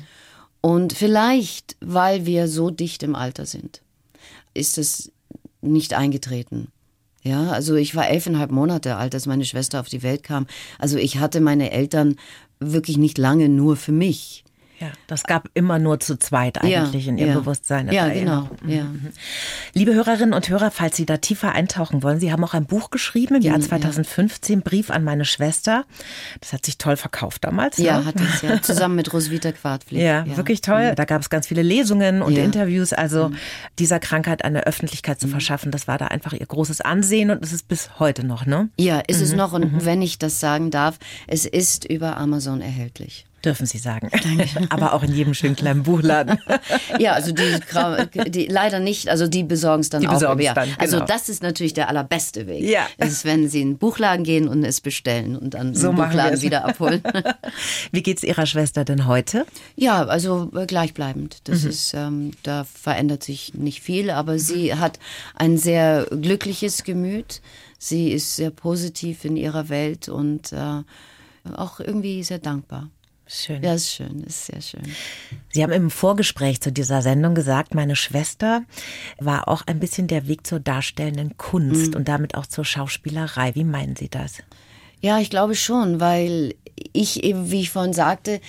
[0.62, 3.82] Und vielleicht, weil wir so dicht im Alter sind,
[4.54, 5.12] ist es
[5.62, 6.68] nicht eingetreten.
[7.24, 10.46] Ja, also ich war elfeinhalb Monate alt, als meine Schwester auf die Welt kam.
[10.78, 12.18] Also ich hatte meine Eltern
[12.60, 14.44] wirklich nicht lange nur für mich.
[14.86, 17.40] Ja, das gab immer nur zu zweit eigentlich ja, in ihrem ja.
[17.40, 17.92] Bewusstsein.
[17.92, 18.50] Ja, genau.
[18.64, 18.70] Mhm.
[18.70, 18.86] Ja.
[19.74, 22.92] Liebe Hörerinnen und Hörer, falls Sie da tiefer eintauchen wollen, Sie haben auch ein Buch
[22.92, 25.86] geschrieben im Jahr 2015, Brief an meine Schwester.
[26.40, 27.78] Das hat sich toll verkauft damals.
[27.78, 28.06] Ja, ne?
[28.06, 28.62] hat es ja.
[28.62, 30.02] Zusammen mit Roswitha Quartflieg.
[30.02, 30.92] Ja, wirklich toll.
[30.92, 30.96] Mhm.
[30.96, 32.94] Da gab es ganz viele Lesungen und Interviews.
[32.94, 33.38] Also mhm.
[33.80, 37.54] dieser Krankheit eine Öffentlichkeit zu verschaffen, das war da einfach ihr großes Ansehen und es
[37.54, 38.70] ist bis heute noch, ne?
[38.78, 39.38] Ja, ist es mhm.
[39.38, 39.54] noch.
[39.54, 39.86] Und mhm.
[39.86, 43.26] wenn ich das sagen darf, es ist über Amazon erhältlich.
[43.46, 44.10] Dürfen Sie sagen.
[44.70, 46.40] Aber auch in jedem schönen kleinen Buchladen.
[47.00, 50.14] ja, also die, die, leider nicht, also die besorgen es dann die auch.
[50.14, 50.56] Besorgen ja.
[50.56, 51.04] dann, also genau.
[51.04, 52.64] Also das ist natürlich der allerbeste Weg.
[52.64, 52.88] Ja.
[52.98, 55.96] Das ist, wenn Sie in den Buchladen gehen und es bestellen und dann so im
[55.96, 57.04] Buchladen wieder abholen.
[57.92, 59.46] Wie geht es Ihrer Schwester denn heute?
[59.76, 61.48] Ja, also äh, gleichbleibend.
[61.48, 61.70] Das mhm.
[61.70, 64.98] ist, ähm, da verändert sich nicht viel, aber sie hat
[65.36, 67.42] ein sehr glückliches Gemüt.
[67.78, 70.82] Sie ist sehr positiv in ihrer Welt und äh,
[71.56, 72.90] auch irgendwie sehr dankbar.
[73.28, 73.64] Schön.
[73.64, 74.84] Ja, ist schön, ist sehr schön.
[75.52, 78.64] Sie haben im Vorgespräch zu dieser Sendung gesagt, meine Schwester
[79.18, 81.96] war auch ein bisschen der Weg zur darstellenden Kunst mhm.
[81.96, 83.56] und damit auch zur Schauspielerei.
[83.56, 84.44] Wie meinen Sie das?
[85.02, 86.54] Ja, ich glaube schon, weil
[86.94, 88.42] ich eben, wie ich vorhin sagte,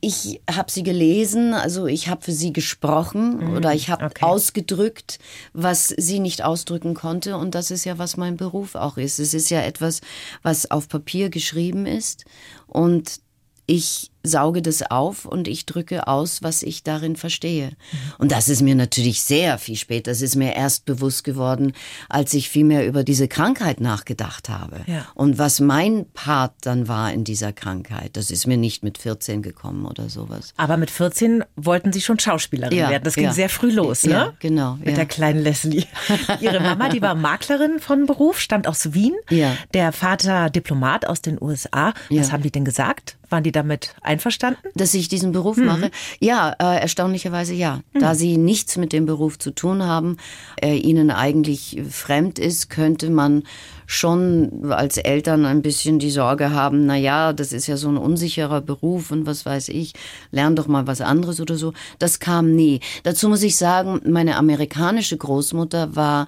[0.00, 4.24] ich habe sie gelesen, also ich habe für sie gesprochen mhm, oder ich habe okay.
[4.24, 5.18] ausgedrückt,
[5.52, 7.36] was sie nicht ausdrücken konnte.
[7.36, 9.18] Und das ist ja, was mein Beruf auch ist.
[9.18, 10.00] Es ist ja etwas,
[10.42, 12.24] was auf Papier geschrieben ist.
[12.66, 13.20] Und
[13.66, 17.70] ich sauge das auf und ich drücke aus, was ich darin verstehe.
[18.18, 20.10] Und das ist mir natürlich sehr viel später.
[20.10, 21.72] Das ist mir erst bewusst geworden,
[22.08, 24.80] als ich viel mehr über diese Krankheit nachgedacht habe.
[24.86, 25.06] Ja.
[25.14, 28.16] Und was mein Part dann war in dieser Krankheit.
[28.16, 30.52] Das ist mir nicht mit 14 gekommen oder sowas.
[30.56, 33.04] Aber mit 14 wollten Sie schon Schauspielerin ja, werden.
[33.04, 33.32] Das ging ja.
[33.32, 34.12] sehr früh los, ne?
[34.12, 34.78] Ja, genau.
[34.82, 35.84] Mit der kleinen Leslie.
[36.40, 39.14] Ihre Mama, die war Maklerin von Beruf, stammt aus Wien.
[39.30, 39.56] Ja.
[39.74, 41.94] Der Vater Diplomat aus den USA.
[42.10, 43.16] Was haben die denn gesagt?
[43.28, 44.60] Waren die damit einverstanden?
[44.74, 45.66] Dass ich diesen Beruf mhm.
[45.66, 45.90] mache?
[46.20, 47.80] Ja, äh, erstaunlicherweise ja.
[47.92, 48.00] Mhm.
[48.00, 50.16] Da sie nichts mit dem Beruf zu tun haben,
[50.60, 53.42] äh, ihnen eigentlich fremd ist, könnte man
[53.86, 57.96] schon als Eltern ein bisschen die Sorge haben, na ja, das ist ja so ein
[57.96, 59.92] unsicherer Beruf und was weiß ich,
[60.32, 61.72] lern doch mal was anderes oder so.
[62.00, 62.80] Das kam nie.
[63.04, 66.26] Dazu muss ich sagen, meine amerikanische Großmutter war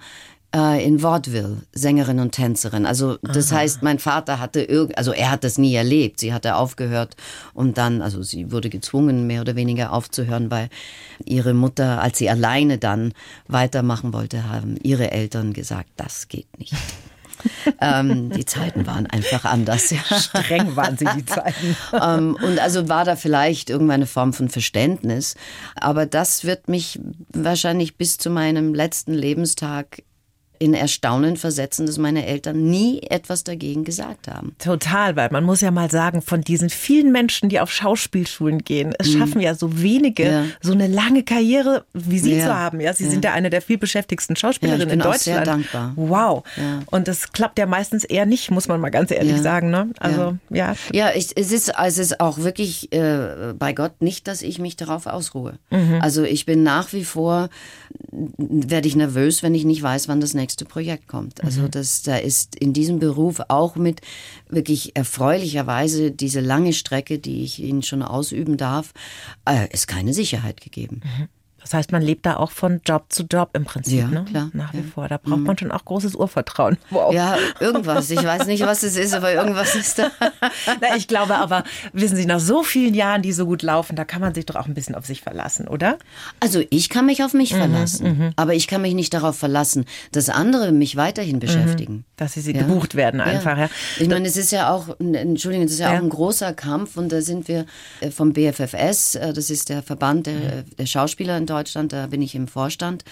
[0.54, 2.86] äh, in Vaudeville, Sängerin und Tänzerin.
[2.86, 3.60] Also das Aha.
[3.60, 6.20] heißt, mein Vater hatte irgend, also er hat das nie erlebt.
[6.20, 7.16] Sie hatte aufgehört
[7.54, 10.68] und dann, also sie wurde gezwungen, mehr oder weniger aufzuhören, weil
[11.24, 13.12] ihre Mutter, als sie alleine dann
[13.46, 16.74] weitermachen wollte, haben ihre Eltern gesagt, das geht nicht.
[17.80, 19.90] ähm, die Zeiten waren einfach anders.
[19.90, 20.00] Ja.
[20.18, 21.76] Streng waren sie, die Zeiten.
[21.92, 25.36] ähm, und also war da vielleicht irgendeine Form von Verständnis.
[25.76, 26.98] Aber das wird mich
[27.32, 30.02] wahrscheinlich bis zu meinem letzten Lebenstag
[30.58, 34.54] in Erstaunen versetzen, dass meine Eltern nie etwas dagegen gesagt haben.
[34.58, 38.94] Total, weil man muss ja mal sagen, von diesen vielen Menschen, die auf Schauspielschulen gehen,
[38.98, 39.18] es mhm.
[39.18, 40.44] schaffen ja so wenige, ja.
[40.60, 42.46] so eine lange Karriere wie Sie ja.
[42.46, 42.80] zu haben.
[42.80, 43.10] Ja, Sie ja.
[43.10, 45.22] sind ja eine der viel beschäftigsten Schauspielerinnen in Deutschland.
[45.22, 45.92] Sehr dankbar.
[45.96, 46.44] Wow.
[46.86, 49.70] Und das klappt ja meistens eher nicht, muss man mal ganz ehrlich sagen.
[49.70, 49.90] Ne?
[49.98, 50.74] Also ja.
[50.92, 54.76] Ja, ich, es ist es ist auch wirklich äh, bei Gott nicht, dass ich mich
[54.76, 55.54] darauf ausruhe.
[55.70, 55.98] Mhm.
[56.00, 57.48] Also ich bin nach wie vor
[58.10, 61.42] werde ich nervös, wenn ich nicht weiß, wann das nächste Projekt kommt.
[61.44, 61.70] Also mhm.
[61.70, 64.00] das, da ist in diesem Beruf auch mit
[64.48, 68.92] wirklich erfreulicherweise diese lange Strecke, die ich Ihnen schon ausüben darf,
[69.48, 71.02] äh, ist keine Sicherheit gegeben.
[71.04, 71.28] Mhm.
[71.60, 74.24] Das heißt, man lebt da auch von Job zu Job im Prinzip, Ja, ne?
[74.28, 74.84] klar, Nach wie ja.
[74.84, 75.08] vor.
[75.08, 76.78] Da braucht man schon auch großes Urvertrauen.
[76.90, 77.12] Wow.
[77.12, 78.10] Ja, irgendwas.
[78.10, 80.10] Ich weiß nicht, was es ist, aber irgendwas ist da.
[80.80, 84.04] Na, ich glaube aber, wissen Sie, nach so vielen Jahren, die so gut laufen, da
[84.04, 85.98] kann man sich doch auch ein bisschen auf sich verlassen, oder?
[86.40, 89.84] Also ich kann mich auf mich Mhm, verlassen, aber ich kann mich nicht darauf verlassen,
[90.12, 92.04] dass andere mich weiterhin beschäftigen.
[92.16, 92.62] Dass sie, sie Ja.
[92.62, 93.68] gebucht werden einfach, ja.
[93.98, 97.10] Ich meine, es ist ja auch, Entschuldigung, es ist ja, auch ein großer Kampf und
[97.12, 97.66] da sind wir
[98.00, 102.22] äh, vom BFFS, äh, das ist der Verband der, der Schauspieler in Deutschland, da bin
[102.22, 103.02] ich im Vorstand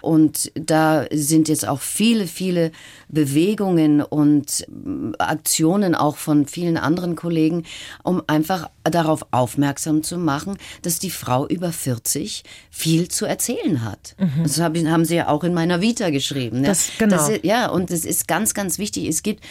[0.00, 2.72] und da sind jetzt auch viele, viele
[3.08, 7.64] Bewegungen und ähm, Aktionen auch von vielen anderen Kollegen,
[8.02, 14.16] um einfach darauf aufmerksam zu machen, dass die Frau über 40 viel zu erzählen hat.
[14.42, 16.60] Das hab ich- haben sie ja auch in meiner Vita geschrieben.
[16.62, 16.68] ne?
[16.68, 17.16] Das- genau.
[17.16, 19.06] Das ja, und es ist ganz, ganz wichtig.
[19.08, 19.44] Es gibt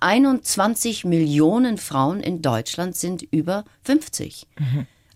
[0.00, 4.46] 21 Millionen Frauen in Deutschland sind über 50.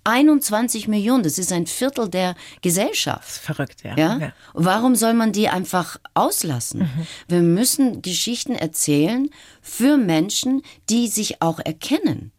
[0.04, 3.28] 21 Millionen, das ist ein Viertel der Gesellschaft.
[3.28, 3.96] Verrückt, ja.
[3.96, 4.18] Ja?
[4.18, 4.32] ja.
[4.54, 6.88] Warum soll man die einfach auslassen?
[7.28, 12.32] Wir müssen Geschichten erzählen für Menschen, die sich auch erkennen.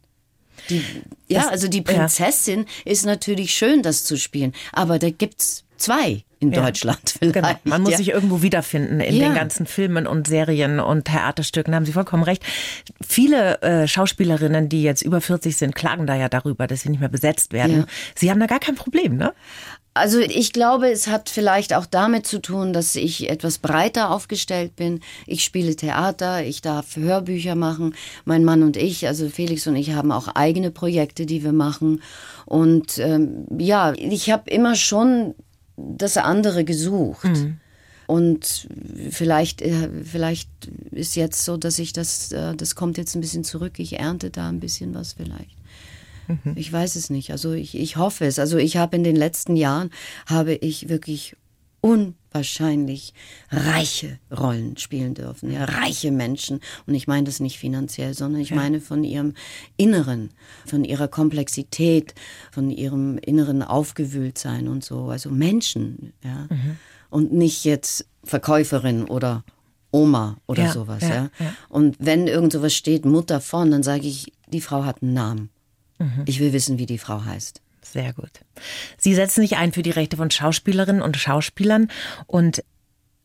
[0.70, 0.82] Die,
[1.28, 1.84] ja, Das- also die ja.
[1.84, 6.62] Prinzessin ist natürlich schön, das zu spielen, aber da gibt's zwei in Ja.
[6.62, 7.34] Deutschland vielleicht.
[7.34, 7.48] Genau.
[7.64, 7.96] Man muss ja.
[7.98, 9.28] sich irgendwo wiederfinden in Ja.
[9.28, 11.72] den ganzen Filmen und Serien und Theaterstücken.
[11.72, 12.42] Da haben Sie vollkommen recht.
[13.06, 17.00] Viele äh, Schauspielerinnen, die jetzt über 40 sind, klagen da ja darüber, dass sie nicht
[17.00, 17.86] mehr besetzt werden.
[18.16, 19.32] Sie haben da gar kein Problem, ne?
[19.94, 24.74] Also ich glaube, es hat vielleicht auch damit zu tun, dass ich etwas breiter aufgestellt
[24.74, 25.00] bin.
[25.26, 27.94] Ich spiele Theater, ich darf Hörbücher machen.
[28.24, 32.00] Mein Mann und ich, also Felix und ich, haben auch eigene Projekte, die wir machen.
[32.46, 35.34] Und ähm, ja, ich habe immer schon
[35.76, 37.26] das andere gesucht.
[38.06, 38.68] Und
[39.10, 40.50] vielleicht, äh, vielleicht
[40.90, 43.78] ist jetzt so, dass ich das, äh, das kommt jetzt ein bisschen zurück.
[43.78, 45.56] Ich ernte da ein bisschen was vielleicht.
[46.54, 47.30] Ich weiß es nicht.
[47.30, 48.38] Also ich, ich hoffe es.
[48.38, 49.90] Also ich habe in den letzten Jahren
[50.26, 51.36] habe ich wirklich
[52.32, 53.12] unwahrscheinlich
[53.50, 55.50] reiche Rollen spielen dürfen.
[55.50, 56.60] Ja, reiche Menschen.
[56.86, 59.34] Und ich meine das nicht finanziell, sondern ich meine von ihrem
[59.76, 60.30] Inneren,
[60.66, 62.14] von ihrer Komplexität,
[62.50, 65.06] von ihrem inneren Aufgewühltsein und so.
[65.06, 66.48] Also Menschen, ja.
[67.10, 69.44] Und nicht jetzt Verkäuferin oder
[69.90, 71.30] Oma oder Ja, sowas, ja, ja.
[71.38, 71.54] ja.
[71.68, 75.50] Und wenn irgend sowas steht, Mutter von, dann sage ich, die Frau hat einen Namen.
[76.26, 77.61] Ich will wissen, wie die Frau heißt.
[77.92, 78.30] Sehr gut.
[78.96, 81.88] Sie setzen sich ein für die Rechte von Schauspielerinnen und Schauspielern
[82.26, 82.64] und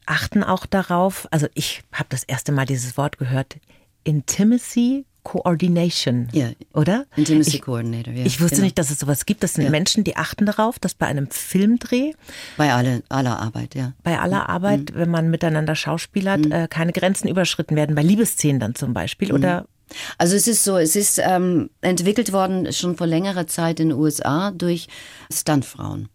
[0.06, 3.58] achten auch darauf, also ich habe das erste Mal dieses Wort gehört,
[4.04, 6.52] Intimacy Coordination, Ja.
[6.74, 7.06] oder?
[7.18, 8.26] Intimacy ich, Coordinator, ja.
[8.26, 8.66] Ich wusste genau.
[8.66, 9.44] nicht, dass es sowas gibt.
[9.44, 9.70] Das sind Ja.
[9.70, 12.14] Menschen, die achten darauf, dass bei einem Filmdreh,
[12.56, 13.92] Bei alle, aller Arbeit, ja.
[14.04, 18.76] bei aller Arbeit, wenn man miteinander schauspielert, äh, keine Grenzen überschritten werden, bei Liebesszenen dann
[18.76, 19.68] zum Beispiel, oder?
[20.17, 23.97] Also es ist so, es ist ähm, entwickelt worden schon vor längerer Zeit in den
[23.97, 24.88] USA durch
[25.32, 26.10] Stuntfrauen.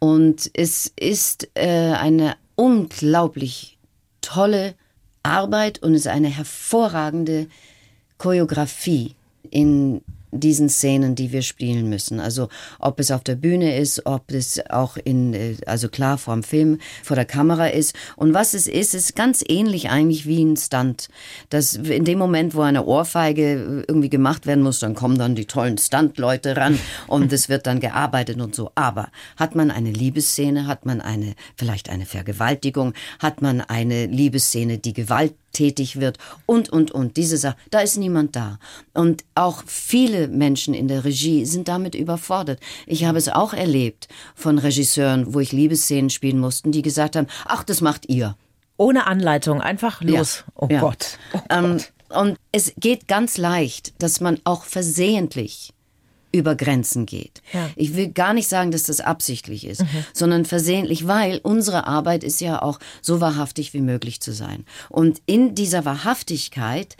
[0.00, 3.78] Und es ist äh, eine unglaublich
[4.20, 4.74] tolle
[5.22, 7.46] Arbeit und es ist eine hervorragende
[8.18, 9.14] Choreografie
[9.50, 12.20] in diesen Szenen, die wir spielen müssen.
[12.20, 16.42] Also ob es auf der Bühne ist, ob es auch in, äh, also klar vorm
[16.42, 17.94] Film, vor der Kamera ist.
[18.16, 21.08] Und was es ist, ist ganz ähnlich eigentlich wie ein Stunt.
[21.48, 25.46] Das in dem Moment, wo eine Ohrfeige irgendwie gemacht werden muss, dann kommen dann die
[25.46, 28.70] tollen Stunt-Leute ran und es wird dann gearbeitet und so.
[28.74, 34.78] Aber hat man eine Liebesszene, hat man eine, vielleicht eine Vergewaltigung, hat man eine Liebesszene,
[34.78, 37.16] die Gewalt tätig wird und, und, und.
[37.16, 38.58] Diese Sache, da ist niemand da.
[38.94, 42.60] Und auch viele Menschen in der Regie sind damit überfordert.
[42.86, 47.26] Ich habe es auch erlebt von Regisseuren, wo ich Liebesszenen spielen mussten, die gesagt haben,
[47.44, 48.36] ach, das macht ihr.
[48.76, 50.44] Ohne Anleitung, einfach los.
[50.46, 50.52] Ja.
[50.56, 50.80] Oh Ja.
[50.80, 51.18] Gott.
[51.34, 51.76] Oh Ähm,
[52.08, 52.18] Gott.
[52.22, 55.72] und es geht ganz leicht, dass man auch versehentlich
[56.32, 57.42] über Grenzen geht.
[57.52, 57.70] Ja.
[57.76, 62.40] Ich will gar nicht sagen, dass das absichtlich ist, sondern versehentlich, weil unsere Arbeit ist
[62.40, 64.64] ja auch so wahrhaftig wie möglich zu sein.
[64.88, 66.96] Und in dieser Wahrhaftigkeit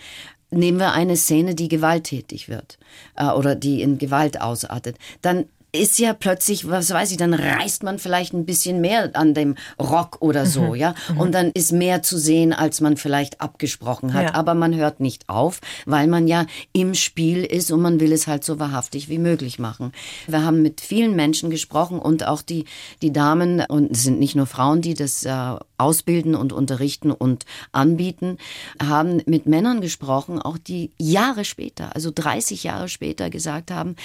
[0.50, 2.78] nehmen wir eine Szene, die gewalttätig wird
[3.16, 7.82] äh, oder die in Gewalt ausartet, dann ist ja plötzlich, was weiß ich, dann reißt
[7.82, 10.94] man vielleicht ein bisschen mehr an dem Rock oder so, ja.
[11.16, 14.22] Und dann ist mehr zu sehen, als man vielleicht abgesprochen hat.
[14.24, 14.34] Ja.
[14.34, 18.26] Aber man hört nicht auf, weil man ja im Spiel ist und man will es
[18.26, 19.92] halt so wahrhaftig wie möglich machen.
[20.26, 22.64] Wir haben mit vielen Menschen gesprochen und auch die,
[23.02, 27.44] die Damen, und es sind nicht nur Frauen, die das äh, ausbilden und unterrichten und
[27.72, 28.38] anbieten,
[28.82, 33.96] haben mit Männern gesprochen, auch die Jahre später, also 30 Jahre später gesagt haben,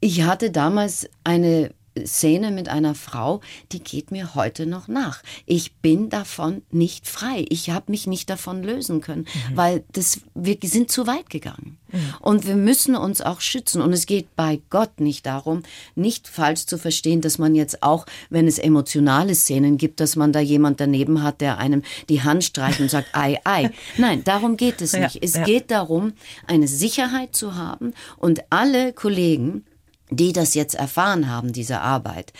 [0.00, 3.40] ich hatte damals eine Szene mit einer Frau,
[3.72, 5.22] die geht mir heute noch nach.
[5.46, 7.44] Ich bin davon nicht frei.
[7.48, 9.56] Ich habe mich nicht davon lösen können, mhm.
[9.56, 11.78] weil das, wir sind zu weit gegangen.
[11.90, 12.14] Mhm.
[12.20, 13.82] Und wir müssen uns auch schützen.
[13.82, 15.64] Und es geht bei Gott nicht darum,
[15.96, 20.32] nicht falsch zu verstehen, dass man jetzt auch, wenn es emotionale Szenen gibt, dass man
[20.32, 23.70] da jemand daneben hat, der einem die Hand streicht und sagt, ei, ei.
[23.98, 25.16] Nein, darum geht es nicht.
[25.16, 25.44] Ja, es ja.
[25.44, 26.12] geht darum,
[26.46, 29.64] eine Sicherheit zu haben und alle Kollegen,
[30.10, 32.32] die das jetzt erfahren haben, diese Arbeit,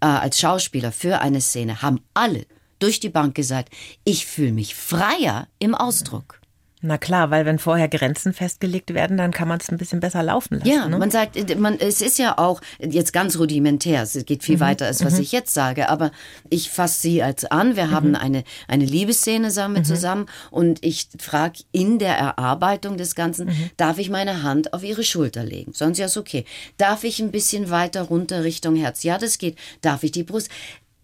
[0.00, 2.46] äh, als Schauspieler für eine Szene, haben alle
[2.78, 3.72] durch die Bank gesagt,
[4.04, 6.37] ich fühle mich freier im Ausdruck.
[6.80, 10.22] Na klar, weil wenn vorher Grenzen festgelegt werden, dann kann man es ein bisschen besser
[10.22, 10.68] laufen lassen.
[10.68, 10.98] Ja, ne?
[10.98, 14.60] man sagt, man, es ist ja auch jetzt ganz rudimentär, es geht viel mhm.
[14.60, 15.22] weiter als was mhm.
[15.22, 16.12] ich jetzt sage, aber
[16.50, 17.74] ich fasse sie als an.
[17.74, 17.90] Wir mhm.
[17.90, 19.86] haben eine, eine Liebesszene sagen wir mhm.
[19.86, 23.70] zusammen und ich frage in der Erarbeitung des Ganzen, mhm.
[23.76, 25.72] darf ich meine Hand auf ihre Schulter legen?
[25.74, 26.44] Sonst ja ist okay.
[26.76, 29.02] Darf ich ein bisschen weiter runter Richtung Herz?
[29.02, 29.58] Ja, das geht.
[29.80, 30.48] Darf ich die Brust?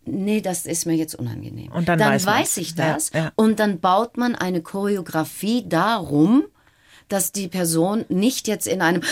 [0.07, 1.73] Nee, das ist mir jetzt unangenehm.
[1.73, 3.33] Und dann, dann weiß, weiß ich das ja, ja.
[3.37, 6.45] und dann baut man eine Choreografie darum,
[7.09, 9.03] dass die Person nicht jetzt in einem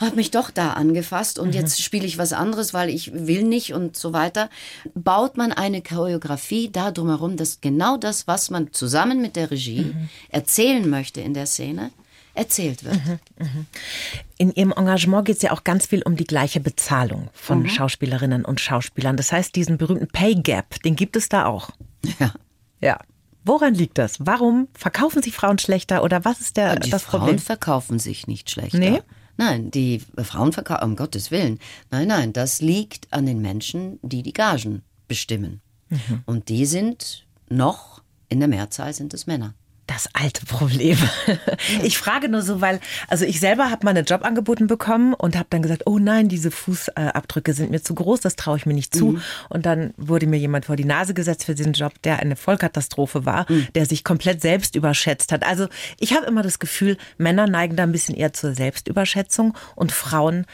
[0.00, 1.54] hat mich doch da angefasst und mhm.
[1.54, 4.48] jetzt spiele ich was anderes, weil ich will nicht und so weiter,
[4.94, 9.92] baut man eine Choreografie da drumherum, dass genau das, was man zusammen mit der Regie
[9.94, 10.08] mhm.
[10.30, 11.90] erzählen möchte in der Szene,
[12.34, 12.94] erzählt wird.
[12.94, 13.66] Mhm, mhm.
[14.38, 17.68] In Ihrem Engagement geht es ja auch ganz viel um die gleiche Bezahlung von mhm.
[17.68, 19.16] Schauspielerinnen und Schauspielern.
[19.16, 21.70] Das heißt, diesen berühmten Pay Gap, den gibt es da auch.
[22.18, 22.32] Ja.
[22.80, 22.98] Ja.
[23.44, 24.16] Woran liegt das?
[24.20, 27.38] Warum verkaufen sich Frauen schlechter oder was ist der, die das Frauen Problem?
[27.38, 28.78] verkaufen sich nicht schlechter.
[28.78, 29.02] Nee?
[29.36, 31.58] Nein, die Frauen verkaufen, um Gottes Willen.
[31.90, 35.60] Nein, nein, das liegt an den Menschen, die die Gagen bestimmen.
[35.88, 36.22] Mhm.
[36.26, 39.54] Und die sind noch, in der Mehrzahl sind es Männer
[39.92, 40.96] das alte Problem.
[41.82, 45.36] Ich frage nur so, weil, also ich selber habe mal einen Job angeboten bekommen und
[45.36, 48.74] habe dann gesagt, oh nein, diese Fußabdrücke sind mir zu groß, das traue ich mir
[48.74, 49.12] nicht zu.
[49.12, 49.22] Mhm.
[49.48, 53.26] Und dann wurde mir jemand vor die Nase gesetzt für diesen Job, der eine Vollkatastrophe
[53.26, 53.68] war, mhm.
[53.74, 55.44] der sich komplett selbst überschätzt hat.
[55.44, 59.92] Also ich habe immer das Gefühl, Männer neigen da ein bisschen eher zur Selbstüberschätzung und
[59.92, 60.46] Frauen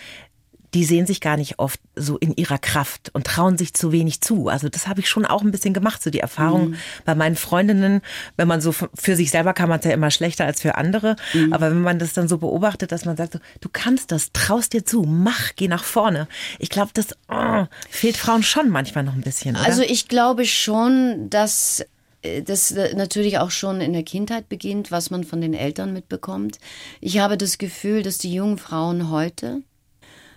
[0.74, 4.20] die sehen sich gar nicht oft so in ihrer Kraft und trauen sich zu wenig
[4.20, 4.48] zu.
[4.48, 6.76] Also das habe ich schon auch ein bisschen gemacht, so die Erfahrung mhm.
[7.04, 8.02] bei meinen Freundinnen.
[8.36, 11.16] Wenn man so für sich selber kann man es ja immer schlechter als für andere.
[11.32, 11.52] Mhm.
[11.52, 14.72] Aber wenn man das dann so beobachtet, dass man sagt, so, du kannst das, traust
[14.72, 16.28] dir zu, mach, geh nach vorne.
[16.58, 19.56] Ich glaube, das oh, fehlt Frauen schon manchmal noch ein bisschen.
[19.56, 19.64] Oder?
[19.64, 21.84] Also ich glaube schon, dass
[22.22, 26.58] äh, das natürlich auch schon in der Kindheit beginnt, was man von den Eltern mitbekommt.
[27.00, 29.62] Ich habe das Gefühl, dass die jungen Frauen heute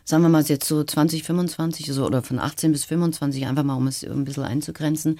[0.03, 3.75] sagen wir mal jetzt so 20, 25 so, oder von 18 bis 25, einfach mal
[3.75, 5.19] um es ein bisschen einzugrenzen,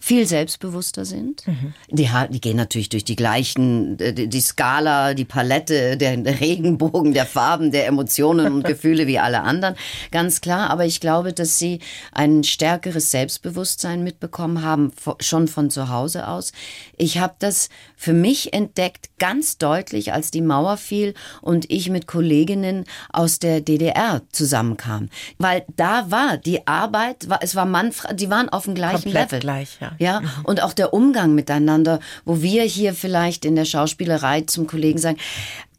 [0.00, 1.46] viel selbstbewusster sind.
[1.46, 1.74] Mhm.
[1.90, 6.40] Die, die, gehen natürlich durch die gleichen, äh, die, die Skala, die Palette, der, der,
[6.40, 9.74] Regenbogen der Farben, der Emotionen und Gefühle wie alle anderen,
[10.10, 10.70] ganz klar.
[10.70, 11.80] Aber ich glaube, dass sie
[12.12, 16.52] ein stärkeres Selbstbewusstsein mitbekommen haben, schon von zu Hause aus.
[16.96, 22.06] Ich habe das für mich entdeckt ganz deutlich, als die Mauer fiel und ich mit
[22.06, 25.08] Kolleginnen aus der DDR zusammenkam.
[25.38, 29.40] Weil da war die Arbeit, es war Mann, die waren auf dem gleichen Komplett Level.
[29.40, 29.87] gleich, ja.
[29.98, 30.30] Ja, mhm.
[30.44, 35.18] und auch der Umgang miteinander, wo wir hier vielleicht in der Schauspielerei zum Kollegen sagen,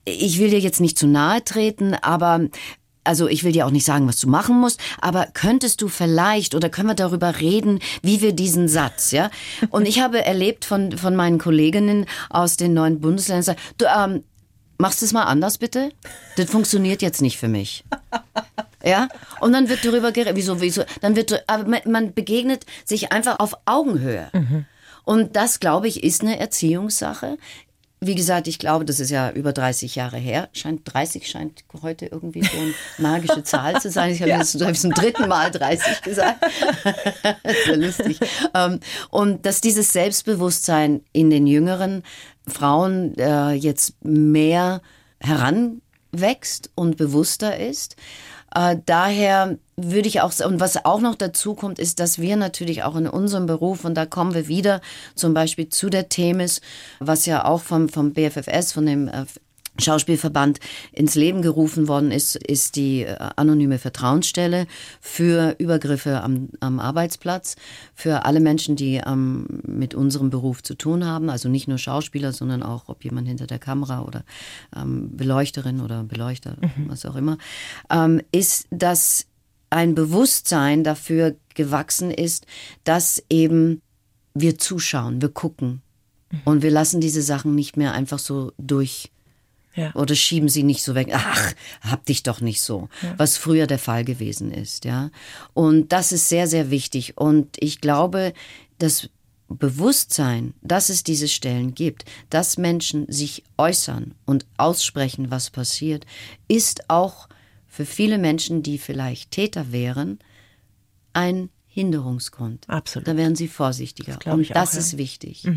[0.06, 2.42] ich will dir jetzt nicht zu nahe treten, aber
[3.04, 6.54] also ich will dir auch nicht sagen, was du machen musst, aber könntest du vielleicht
[6.54, 9.32] oder können wir darüber reden, wie wir diesen Satz, ja?
[9.70, 14.24] Und ich habe erlebt von, von meinen Kolleginnen aus den neuen Bundesländern, du, ähm,
[14.78, 15.92] machst es mal anders bitte?
[16.38, 17.84] Das funktioniert jetzt nicht für mich.
[18.84, 19.10] Ja,
[19.42, 23.56] und dann wird darüber geredet, wieso, wieso, dann wird, aber man begegnet sich einfach auf
[23.66, 24.30] Augenhöhe.
[24.34, 24.66] Mhm.
[25.04, 27.38] Und das, glaube ich, ist eine Erziehungssache.
[28.02, 30.48] Wie gesagt, ich glaube, das ist ja über 30 Jahre her.
[30.54, 34.12] Scheint 30 scheint heute irgendwie so eine magische Zahl zu sein.
[34.12, 34.38] Ich habe ja.
[34.38, 36.46] jetzt hab zum dritten Mal 30 gesagt.
[37.44, 38.20] das ist ja lustig.
[38.54, 42.04] Ähm, und dass dieses Selbstbewusstsein in den jüngeren
[42.48, 44.82] Frauen äh, jetzt mehr
[45.20, 47.98] heranwächst und bewusster ist.
[48.54, 52.84] Äh, daher würde ich auch, und was auch noch dazu kommt, ist, dass wir natürlich
[52.84, 54.82] auch in unserem Beruf, und da kommen wir wieder
[55.16, 56.62] zum Beispiel zu der Themis,
[57.00, 59.26] was ja auch vom, vom BFFS, von dem äh,
[59.80, 60.60] Schauspielverband
[60.92, 64.68] ins Leben gerufen worden ist, ist die äh, anonyme Vertrauensstelle
[65.02, 67.56] für Übergriffe am, am Arbeitsplatz,
[67.94, 72.34] für alle Menschen, die ähm, mit unserem Beruf zu tun haben, also nicht nur Schauspieler,
[72.34, 74.24] sondern auch, ob jemand hinter der Kamera oder
[74.76, 76.90] ähm, Beleuchterin oder Beleuchter, mhm.
[76.90, 77.38] was auch immer,
[77.90, 79.26] ähm, ist, dass
[79.70, 82.46] ein Bewusstsein dafür gewachsen ist,
[82.84, 83.82] dass eben
[84.34, 85.82] wir zuschauen, wir gucken
[86.32, 86.42] mhm.
[86.46, 89.12] und wir lassen diese Sachen nicht mehr einfach so durch
[89.76, 89.94] Ja.
[89.96, 91.10] Oder schieben sie nicht so weg.
[91.14, 92.90] Ach, hab dich doch nicht so.
[93.18, 95.12] Was früher der Fall gewesen ist, ja.
[95.54, 97.18] Und das ist sehr, sehr wichtig.
[97.18, 98.34] Und ich glaube,
[98.80, 99.10] das
[99.50, 106.06] Bewusstsein, dass es diese Stellen gibt, dass Menschen sich äußern und aussprechen, was passiert,
[106.48, 107.28] ist auch
[107.68, 110.20] für viele Menschen, die vielleicht Täter wären,
[111.14, 112.70] ein Hinderungsgrund.
[112.70, 113.08] Absolut.
[113.08, 114.18] Da werden sie vorsichtiger.
[114.18, 114.80] glaub und ich auch, das ja.
[114.80, 115.48] ist wichtig.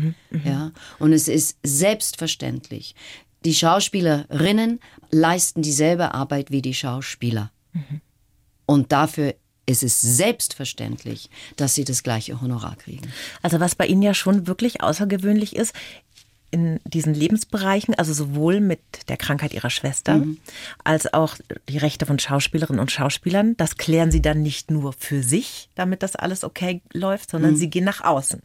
[0.43, 0.71] Ja.
[0.99, 2.95] Und es ist selbstverständlich.
[3.45, 4.79] Die Schauspielerinnen
[5.11, 7.51] leisten dieselbe Arbeit wie die Schauspieler.
[8.65, 9.35] Und dafür
[9.65, 13.11] ist es selbstverständlich, dass sie das gleiche Honorar kriegen.
[13.41, 15.73] Also was bei Ihnen ja schon wirklich außergewöhnlich ist,
[16.51, 20.21] in diesen Lebensbereichen, also sowohl mit der Krankheit Ihrer Schwester
[20.83, 21.35] als auch
[21.67, 26.03] die Rechte von Schauspielerinnen und Schauspielern, das klären Sie dann nicht nur für sich, damit
[26.03, 28.41] das alles okay läuft, sondern Sie gehen nach außen.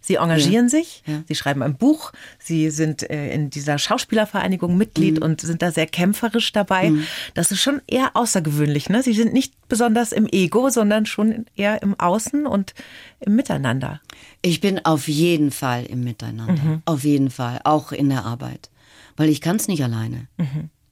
[0.00, 1.22] Sie engagieren sich, Ja.
[1.28, 5.86] Sie schreiben ein Buch, Sie sind äh, in dieser Schauspielervereinigung Mitglied und sind da sehr
[5.86, 6.92] kämpferisch dabei.
[7.34, 8.88] Das ist schon eher außergewöhnlich.
[8.88, 9.02] Ne?
[9.02, 12.74] Sie sind nicht besonders im Ego, sondern schon eher im Außen und
[13.20, 14.00] im Miteinander.
[14.42, 16.82] Ich bin auf jeden Fall im Miteinander.
[16.84, 17.60] Auf jeden Fall.
[17.64, 18.70] Auch in der Arbeit.
[19.16, 20.28] Weil ich kann es nicht alleine.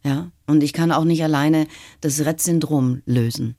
[0.02, 0.30] Ja.
[0.46, 1.66] Und ich kann auch nicht alleine
[2.00, 3.56] das Rett-Syndrom lösen.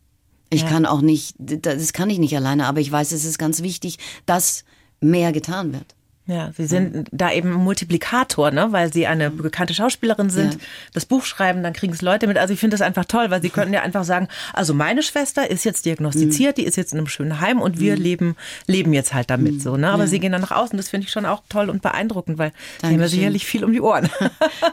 [0.51, 0.67] Ich Ja.
[0.69, 3.97] kann auch nicht, das kann ich nicht alleine, aber ich weiß, es ist ganz wichtig,
[4.27, 4.63] dass
[5.09, 5.94] mehr getan wird.
[6.27, 8.67] Ja, Sie sind da eben Multiplikator, ne?
[8.71, 10.59] weil Sie eine bekannte Schauspielerin sind, Ja.
[10.93, 12.37] das Buch schreiben, dann kriegen es Leute mit.
[12.39, 15.49] Also ich finde das einfach toll, weil Sie könnten ja einfach sagen, also meine Schwester
[15.51, 19.13] ist jetzt diagnostiziert, die ist jetzt in einem schönen Heim und wir leben, leben jetzt
[19.13, 19.77] halt damit so.
[19.77, 19.87] Ne?
[19.89, 22.51] Aber Sie gehen dann nach außen, das finde ich schon auch toll und beeindruckend, weil
[22.81, 23.19] Sie haben ja Dankeschön.
[23.19, 24.09] sicherlich viel um die Ohren.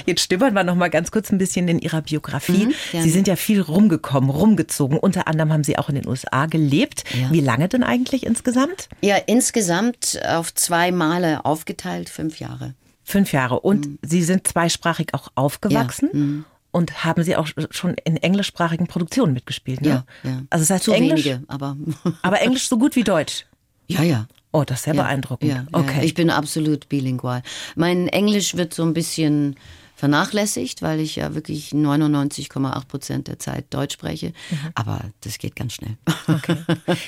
[0.05, 2.67] Jetzt stöbern wir noch mal ganz kurz ein bisschen in Ihrer Biografie.
[2.67, 3.01] Mhm.
[3.01, 4.97] Sie sind ja viel rumgekommen, rumgezogen.
[4.97, 7.03] Unter anderem haben Sie auch in den USA gelebt.
[7.13, 7.31] Ja.
[7.31, 8.89] Wie lange denn eigentlich insgesamt?
[9.01, 12.75] Ja, insgesamt auf zwei Male aufgeteilt, fünf Jahre.
[13.03, 13.59] Fünf Jahre.
[13.59, 13.99] Und Mhm.
[14.03, 19.89] Sie sind zweisprachig auch aufgewachsen und haben Sie auch schon in englischsprachigen Produktionen mitgespielt, ne?
[19.89, 20.41] Ja, ja.
[20.49, 21.75] Also das heißt Zu Englisch, wenige, aber
[22.21, 23.45] aber Englisch so gut wie Deutsch.
[23.87, 24.27] ja, ja.
[24.55, 25.51] Oh, das ist sehr beeindruckend.
[25.51, 25.97] Ja, okay.
[25.97, 27.41] ja, ich bin absolut bilingual.
[27.75, 29.55] Mein Englisch wird so ein bisschen
[30.03, 34.33] vernachlässigt, weil ich ja wirklich 99,8 Prozent der Zeit Deutsch spreche.
[34.51, 34.57] Mhm.
[34.75, 35.95] Aber das geht ganz schnell.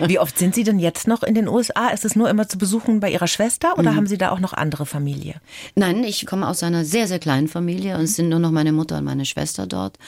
[0.08, 1.89] wie oft sind Sie denn jetzt noch in den USA?
[1.89, 3.96] Ist es nur immer zu besuchen bei Ihrer Schwester oder Mhm.
[3.98, 5.41] haben Sie da auch noch andere Familie?
[5.76, 8.72] Nein, ich komme aus einer sehr, sehr kleinen Familie und es sind nur noch meine
[8.72, 10.00] Mutter und meine Schwester dort.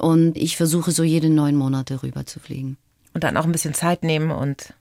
[0.00, 2.76] Und ich versuche so jede neun Monate rüber zu fliegen.
[3.14, 4.74] Und dann auch ein bisschen Zeit nehmen und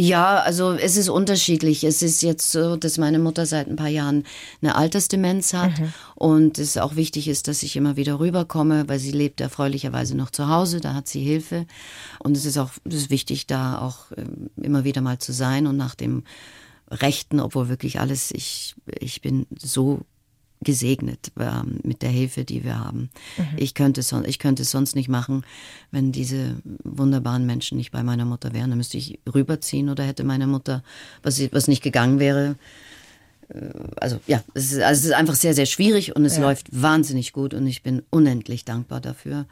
[0.00, 1.82] Ja, also es ist unterschiedlich.
[1.82, 4.24] Es ist jetzt so, dass meine Mutter seit ein paar Jahren
[4.62, 5.72] eine Altersdemenz hat
[6.14, 10.30] und es auch wichtig ist, dass ich immer wieder rüberkomme, weil sie lebt erfreulicherweise noch
[10.30, 11.66] zu Hause, da hat sie Hilfe
[12.20, 15.66] und es ist auch es ist wichtig, da auch ähm, immer wieder mal zu sein
[15.66, 16.22] und nach dem
[16.90, 20.02] Rechten, obwohl wirklich alles, ich, ich bin so
[20.60, 23.10] gesegnet ähm, mit der Hilfe, die wir haben.
[23.56, 25.44] Ich, könnte son ich könnte es sonst nicht machen,
[25.90, 28.70] wenn diese wunderbaren Menschen nicht bei meiner Mutter wären.
[28.70, 30.82] Dann müsste ich rüberziehen oder hätte meine Mutter,
[31.22, 32.56] was, was nicht gegangen wäre.
[33.52, 33.70] Äh,
[34.00, 37.32] Also ja, es ist, also es ist einfach sehr, sehr schwierig und es läuft wahnsinnig
[37.32, 39.46] gut und ich bin unendlich dankbar dafür.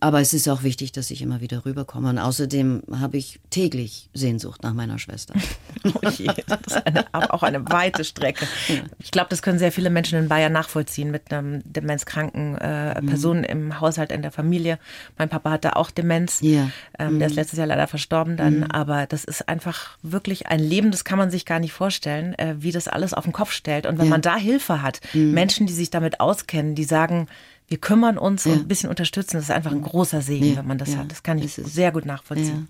[0.00, 2.10] Aber es ist auch wichtig, dass ich immer wieder rüberkomme.
[2.10, 5.34] Und außerdem habe ich täglich Sehnsucht nach meiner Schwester.
[5.84, 8.46] Oh je, das ist eine, auch eine weite Strecke.
[8.98, 13.06] Ich glaube, das können sehr viele Menschen in Bayern nachvollziehen mit einem demenzkranken äh, Mhm.
[13.06, 14.78] Person im Haushalt, in der Familie.
[15.18, 16.38] Mein Papa hatte auch Demenz.
[16.40, 16.64] Ja.
[16.64, 16.72] Mhm.
[16.98, 18.64] Ähm, der ist letztes Jahr leider verstorben dann.
[18.70, 22.56] Aber das ist einfach wirklich ein Leben, das kann man sich gar nicht vorstellen, äh,
[22.58, 23.86] wie das alles auf den Kopf stellt.
[23.86, 24.10] Und wenn Ja.
[24.10, 25.32] man da Hilfe hat, Mhm.
[25.32, 27.26] Menschen, die sich damit auskennen, die sagen,
[27.70, 30.66] wir kümmern uns und ein bisschen unterstützen, das ist einfach ein großer Segen, Ja, wenn
[30.66, 31.10] man das ja, hat.
[31.10, 32.68] Das kann ich sehr gut nachvollziehen.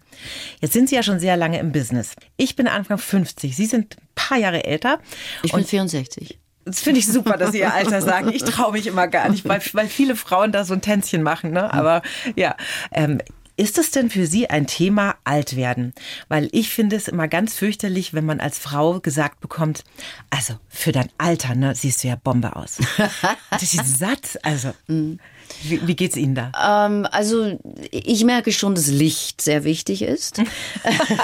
[0.61, 2.17] Jetzt sind Sie ja schon sehr lange im Business.
[2.37, 3.55] Ich bin Anfang 50.
[3.55, 4.99] Sie sind ein paar Jahre älter.
[5.45, 6.39] Ich bin 64.
[6.65, 8.31] Das finde ich super, dass Sie Ihr Alter sagen.
[8.33, 11.53] Ich traue mich immer gar nicht, weil, weil viele Frauen da so ein Tänzchen machen.
[11.53, 11.73] Ne?
[11.73, 12.03] Aber
[12.37, 12.57] ja,
[12.91, 13.21] ähm,
[13.59, 15.93] ist es denn für Sie ein Thema alt werden?
[16.29, 19.85] Weil ich finde es immer ganz fürchterlich, wenn man als Frau gesagt bekommt,
[20.31, 22.79] also für dein Alter, ne, siehst du ja Bombe aus.
[23.51, 24.73] das ist Satz, also
[25.63, 26.87] wie, wie geht's Ihnen da?
[26.87, 27.59] Ähm, also
[27.91, 30.41] ich merke schon, dass Licht sehr wichtig ist.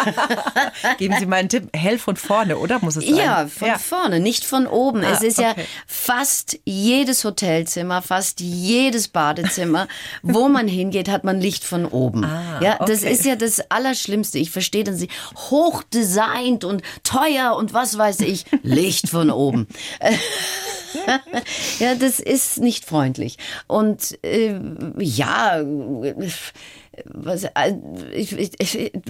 [0.99, 3.17] Geben Sie mal einen Tipp, hell von vorne, oder muss es sein?
[3.17, 5.03] Ja, von vorne, nicht von oben.
[5.03, 5.65] es Ah, ist ja okay.
[5.87, 9.89] fast jedes Hotelzimmer, fast jedes Badezimmer,
[10.23, 12.25] wo man hingeht, hat man Licht von oben.
[12.25, 13.13] Ah, ja, das okay.
[13.13, 14.39] ist ja das Allerschlimmste.
[14.39, 19.69] Ich verstehe dann sie hochdesignt und teuer und was weiß ich, Licht von oben.
[21.79, 23.39] ja, das ist nicht freundlich.
[23.67, 24.55] Und äh,
[24.99, 25.63] ja,
[27.07, 27.51] was, äh,
[28.13, 28.93] ich, ich, ich,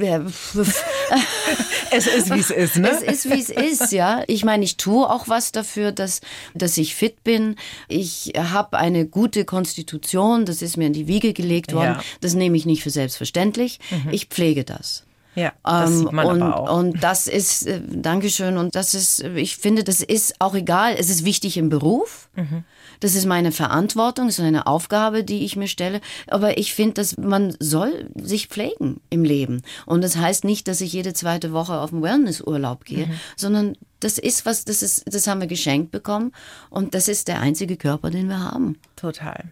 [1.91, 2.91] es ist, wie es ist, ne?
[2.91, 4.23] Es ist, wie es ist, ja.
[4.27, 6.21] Ich meine, ich tue auch was dafür, dass,
[6.55, 7.57] dass ich fit bin.
[7.89, 11.97] Ich habe eine gute Konstitution, das ist mir in die Wiege gelegt worden.
[11.97, 12.05] Ja.
[12.21, 13.81] Das nehme ich nicht für selbstverständlich.
[13.91, 14.11] Mhm.
[14.13, 15.05] Ich pflege das.
[15.35, 16.79] Ja, das ähm, sieht man und, aber auch.
[16.79, 20.95] Und das ist, äh, Dankeschön, und das ist, ich finde, das ist auch egal.
[20.99, 22.29] Es ist wichtig im Beruf.
[22.35, 22.65] Mhm.
[23.01, 26.01] Das ist meine Verantwortung, das ist eine Aufgabe, die ich mir stelle.
[26.29, 29.63] Aber ich finde, dass man soll sich pflegen im Leben.
[29.87, 33.21] Und das heißt nicht, dass ich jede zweite Woche auf den Wellnessurlaub gehe, mhm.
[33.37, 36.33] sondern das ist was, das ist, das haben wir geschenkt bekommen.
[36.71, 38.79] Und das ist der einzige Körper, den wir haben.
[38.97, 39.45] Total.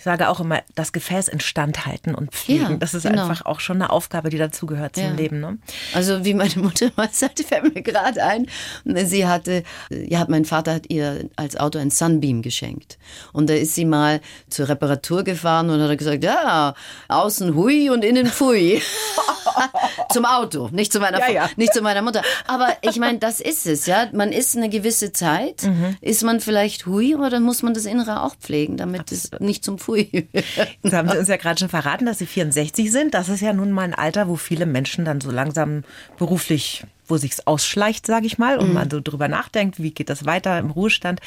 [0.00, 2.70] Ich sage auch immer, das Gefäß instand halten und pflegen.
[2.70, 3.24] Ja, das ist genau.
[3.24, 5.10] einfach auch schon eine Aufgabe, die dazugehört zum ja.
[5.10, 5.40] Leben.
[5.40, 5.58] Ne?
[5.92, 8.46] Also wie meine Mutter mal sagte, fällt mir gerade ein.
[8.86, 12.96] Sie hatte, ja, mein Vater hat ihr als Auto ein Sunbeam geschenkt.
[13.34, 16.72] Und da ist sie mal zur Reparatur gefahren und hat gesagt, ja,
[17.08, 18.80] außen hui und innen pfui.
[20.12, 22.22] zum Auto, nicht zu meiner, ja, nicht zu meiner Mutter.
[22.46, 24.08] Aber ich meine, das ist es, ja.
[24.14, 25.98] Man ist eine gewisse Zeit, mhm.
[26.00, 29.34] ist man vielleicht hui, aber dann muss man das Innere auch pflegen, damit Absolut.
[29.34, 29.89] es nicht zum Pfui.
[30.82, 33.14] Jetzt haben Sie uns ja gerade schon verraten, dass Sie 64 sind.
[33.14, 35.84] Das ist ja nun mal ein Alter, wo viele Menschen dann so langsam
[36.18, 38.74] beruflich wo sich's ausschleicht, sage ich mal, und mhm.
[38.74, 41.20] man so drüber nachdenkt, wie geht das weiter im Ruhestand.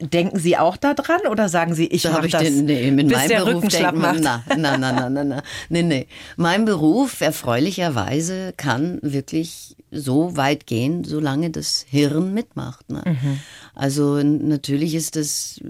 [0.00, 2.42] Denken Sie auch daran oder sagen Sie, ich mache das?
[2.42, 5.82] Den, nee, mit meinem Beruf Rücken denkt man, na, na, na, na, na, na, nee,
[5.82, 6.06] nee.
[6.36, 12.88] Mein Beruf erfreulicherweise kann wirklich so weit gehen, solange das Hirn mitmacht.
[12.90, 13.02] Ne?
[13.06, 13.40] Mhm.
[13.74, 15.60] Also natürlich ist das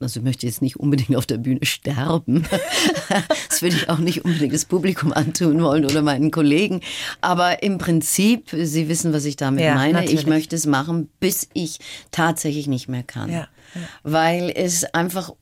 [0.00, 2.46] also ich möchte jetzt nicht unbedingt auf der Bühne sterben.
[3.48, 6.80] das würde ich auch nicht unbedingt das Publikum antun wollen oder meinen Kollegen.
[7.20, 9.94] Aber im Prinzip, Sie wissen, was ich damit ja, meine.
[9.94, 10.20] Natürlich.
[10.20, 11.80] Ich möchte es machen, bis ich
[12.10, 13.30] tatsächlich nicht mehr kann.
[13.30, 13.80] Ja, ja.
[14.02, 15.32] Weil es einfach,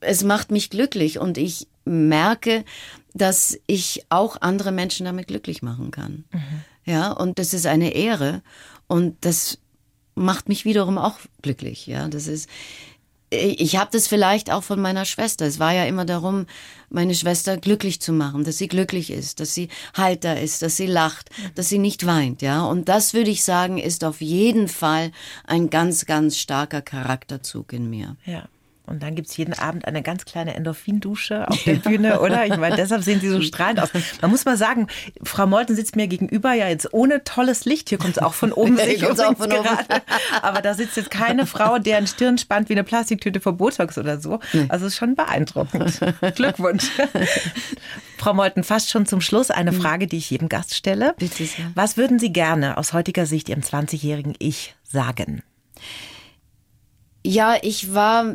[0.00, 2.64] es macht mich glücklich und ich merke,
[3.12, 6.24] dass ich auch andere Menschen damit glücklich machen kann.
[6.32, 6.40] Mhm.
[6.84, 8.42] Ja, und das ist eine Ehre
[8.86, 9.58] und das
[10.14, 11.86] macht mich wiederum auch glücklich.
[11.86, 12.48] Ja, das ist,
[13.30, 15.46] ich habe das vielleicht auch von meiner Schwester.
[15.46, 16.46] Es war ja immer darum,
[16.88, 20.86] meine Schwester glücklich zu machen, dass sie glücklich ist, dass sie heiter ist, dass sie
[20.86, 22.64] lacht, dass sie nicht weint, ja.
[22.64, 25.12] Und das würde ich sagen, ist auf jeden Fall
[25.44, 28.16] ein ganz, ganz starker Charakterzug in mir.
[28.26, 28.48] Ja.
[28.90, 32.44] Und dann gibt es jeden Abend eine ganz kleine Endorphindusche auf der Bühne, oder?
[32.44, 33.90] Ich meine, deshalb sehen Sie so strahlend aus.
[34.20, 34.88] Man muss mal sagen,
[35.22, 37.88] Frau Molten sitzt mir gegenüber, ja jetzt ohne tolles Licht.
[37.88, 40.02] Hier kommt es auch von oben, sehe ich auch von gerade.
[40.42, 44.20] Aber da sitzt jetzt keine Frau, deren Stirn spannt wie eine Plastiktüte vor Botox oder
[44.20, 44.40] so.
[44.68, 46.00] Also ist schon beeindruckend.
[46.34, 46.90] Glückwunsch.
[48.18, 49.80] Frau Molten, fast schon zum Schluss eine hm.
[49.80, 51.14] Frage, die ich jedem Gast stelle.
[51.16, 51.70] Bitte sehr.
[51.74, 55.42] Was würden Sie gerne aus heutiger Sicht Ihrem 20-jährigen Ich sagen?
[57.24, 58.34] Ja, ich war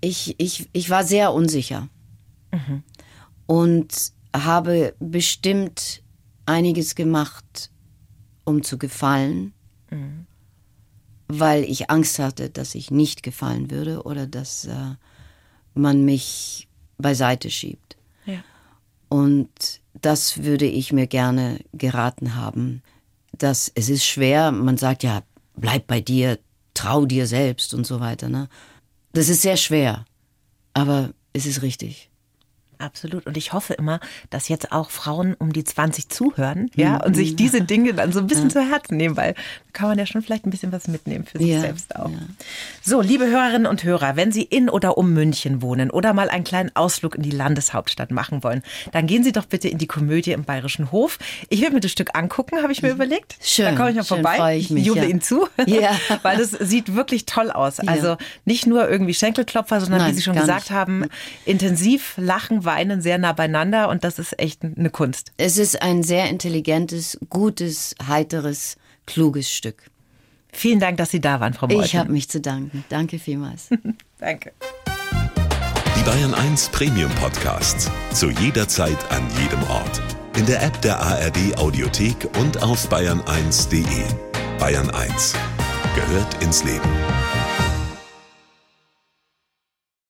[0.00, 1.88] ich, ich, ich war sehr unsicher
[2.52, 2.82] mhm.
[3.46, 6.02] und habe bestimmt
[6.46, 7.70] einiges gemacht,
[8.44, 9.52] um zu gefallen,
[9.90, 10.26] mhm.
[11.28, 14.94] weil ich Angst hatte, dass ich nicht gefallen würde oder dass äh,
[15.74, 17.96] man mich beiseite schiebt.
[18.26, 18.42] Ja.
[19.08, 22.82] Und das würde ich mir gerne geraten haben.
[23.36, 25.22] Dass es ist schwer, man sagt ja,
[25.56, 26.38] bleib bei dir,
[26.74, 28.28] trau dir selbst und so weiter.
[28.28, 28.48] Ne?
[29.12, 30.04] Das ist sehr schwer,
[30.72, 32.09] aber es ist richtig.
[32.80, 33.26] Absolut.
[33.26, 34.00] Und ich hoffe immer,
[34.30, 37.00] dass jetzt auch Frauen um die 20 zuhören, ja, mhm.
[37.02, 38.54] und sich diese Dinge dann so ein bisschen ja.
[38.54, 39.34] zu Herzen nehmen, weil
[39.72, 41.60] kann man ja schon vielleicht ein bisschen was mitnehmen für sich ja.
[41.60, 42.10] selbst auch.
[42.10, 42.18] Ja.
[42.82, 46.44] So, liebe Hörerinnen und Hörer, wenn Sie in oder um München wohnen oder mal einen
[46.44, 48.62] kleinen Ausflug in die Landeshauptstadt machen wollen,
[48.92, 51.18] dann gehen Sie doch bitte in die Komödie im Bayerischen Hof.
[51.48, 53.36] Ich werde mir das Stück angucken, habe ich mir überlegt.
[53.42, 53.66] Schön.
[53.66, 54.56] Da komme ich mal vorbei.
[54.56, 55.92] Ich, mich, ich jubel Ihnen zu, ja.
[56.22, 57.80] weil das sieht wirklich toll aus.
[57.80, 60.70] Also nicht nur irgendwie Schenkelklopfer, sondern Nein, wie Sie schon gesagt nicht.
[60.70, 61.04] haben,
[61.44, 65.32] intensiv lachen, weinen sehr nah beieinander und das ist echt eine Kunst.
[65.36, 69.90] Es ist ein sehr intelligentes, gutes, heiteres, kluges Stück.
[70.52, 71.84] Vielen Dank, dass Sie da waren, Frau Meuthen.
[71.84, 72.84] Ich habe mich zu danken.
[72.88, 73.68] Danke vielmals.
[74.18, 74.52] Danke.
[75.96, 77.90] Die Bayern 1 Premium Podcasts.
[78.12, 80.00] Zu jeder Zeit, an jedem Ort.
[80.36, 83.84] In der App der ARD Audiothek und auf bayern1.de.
[84.58, 85.34] Bayern 1
[85.94, 86.88] gehört ins Leben.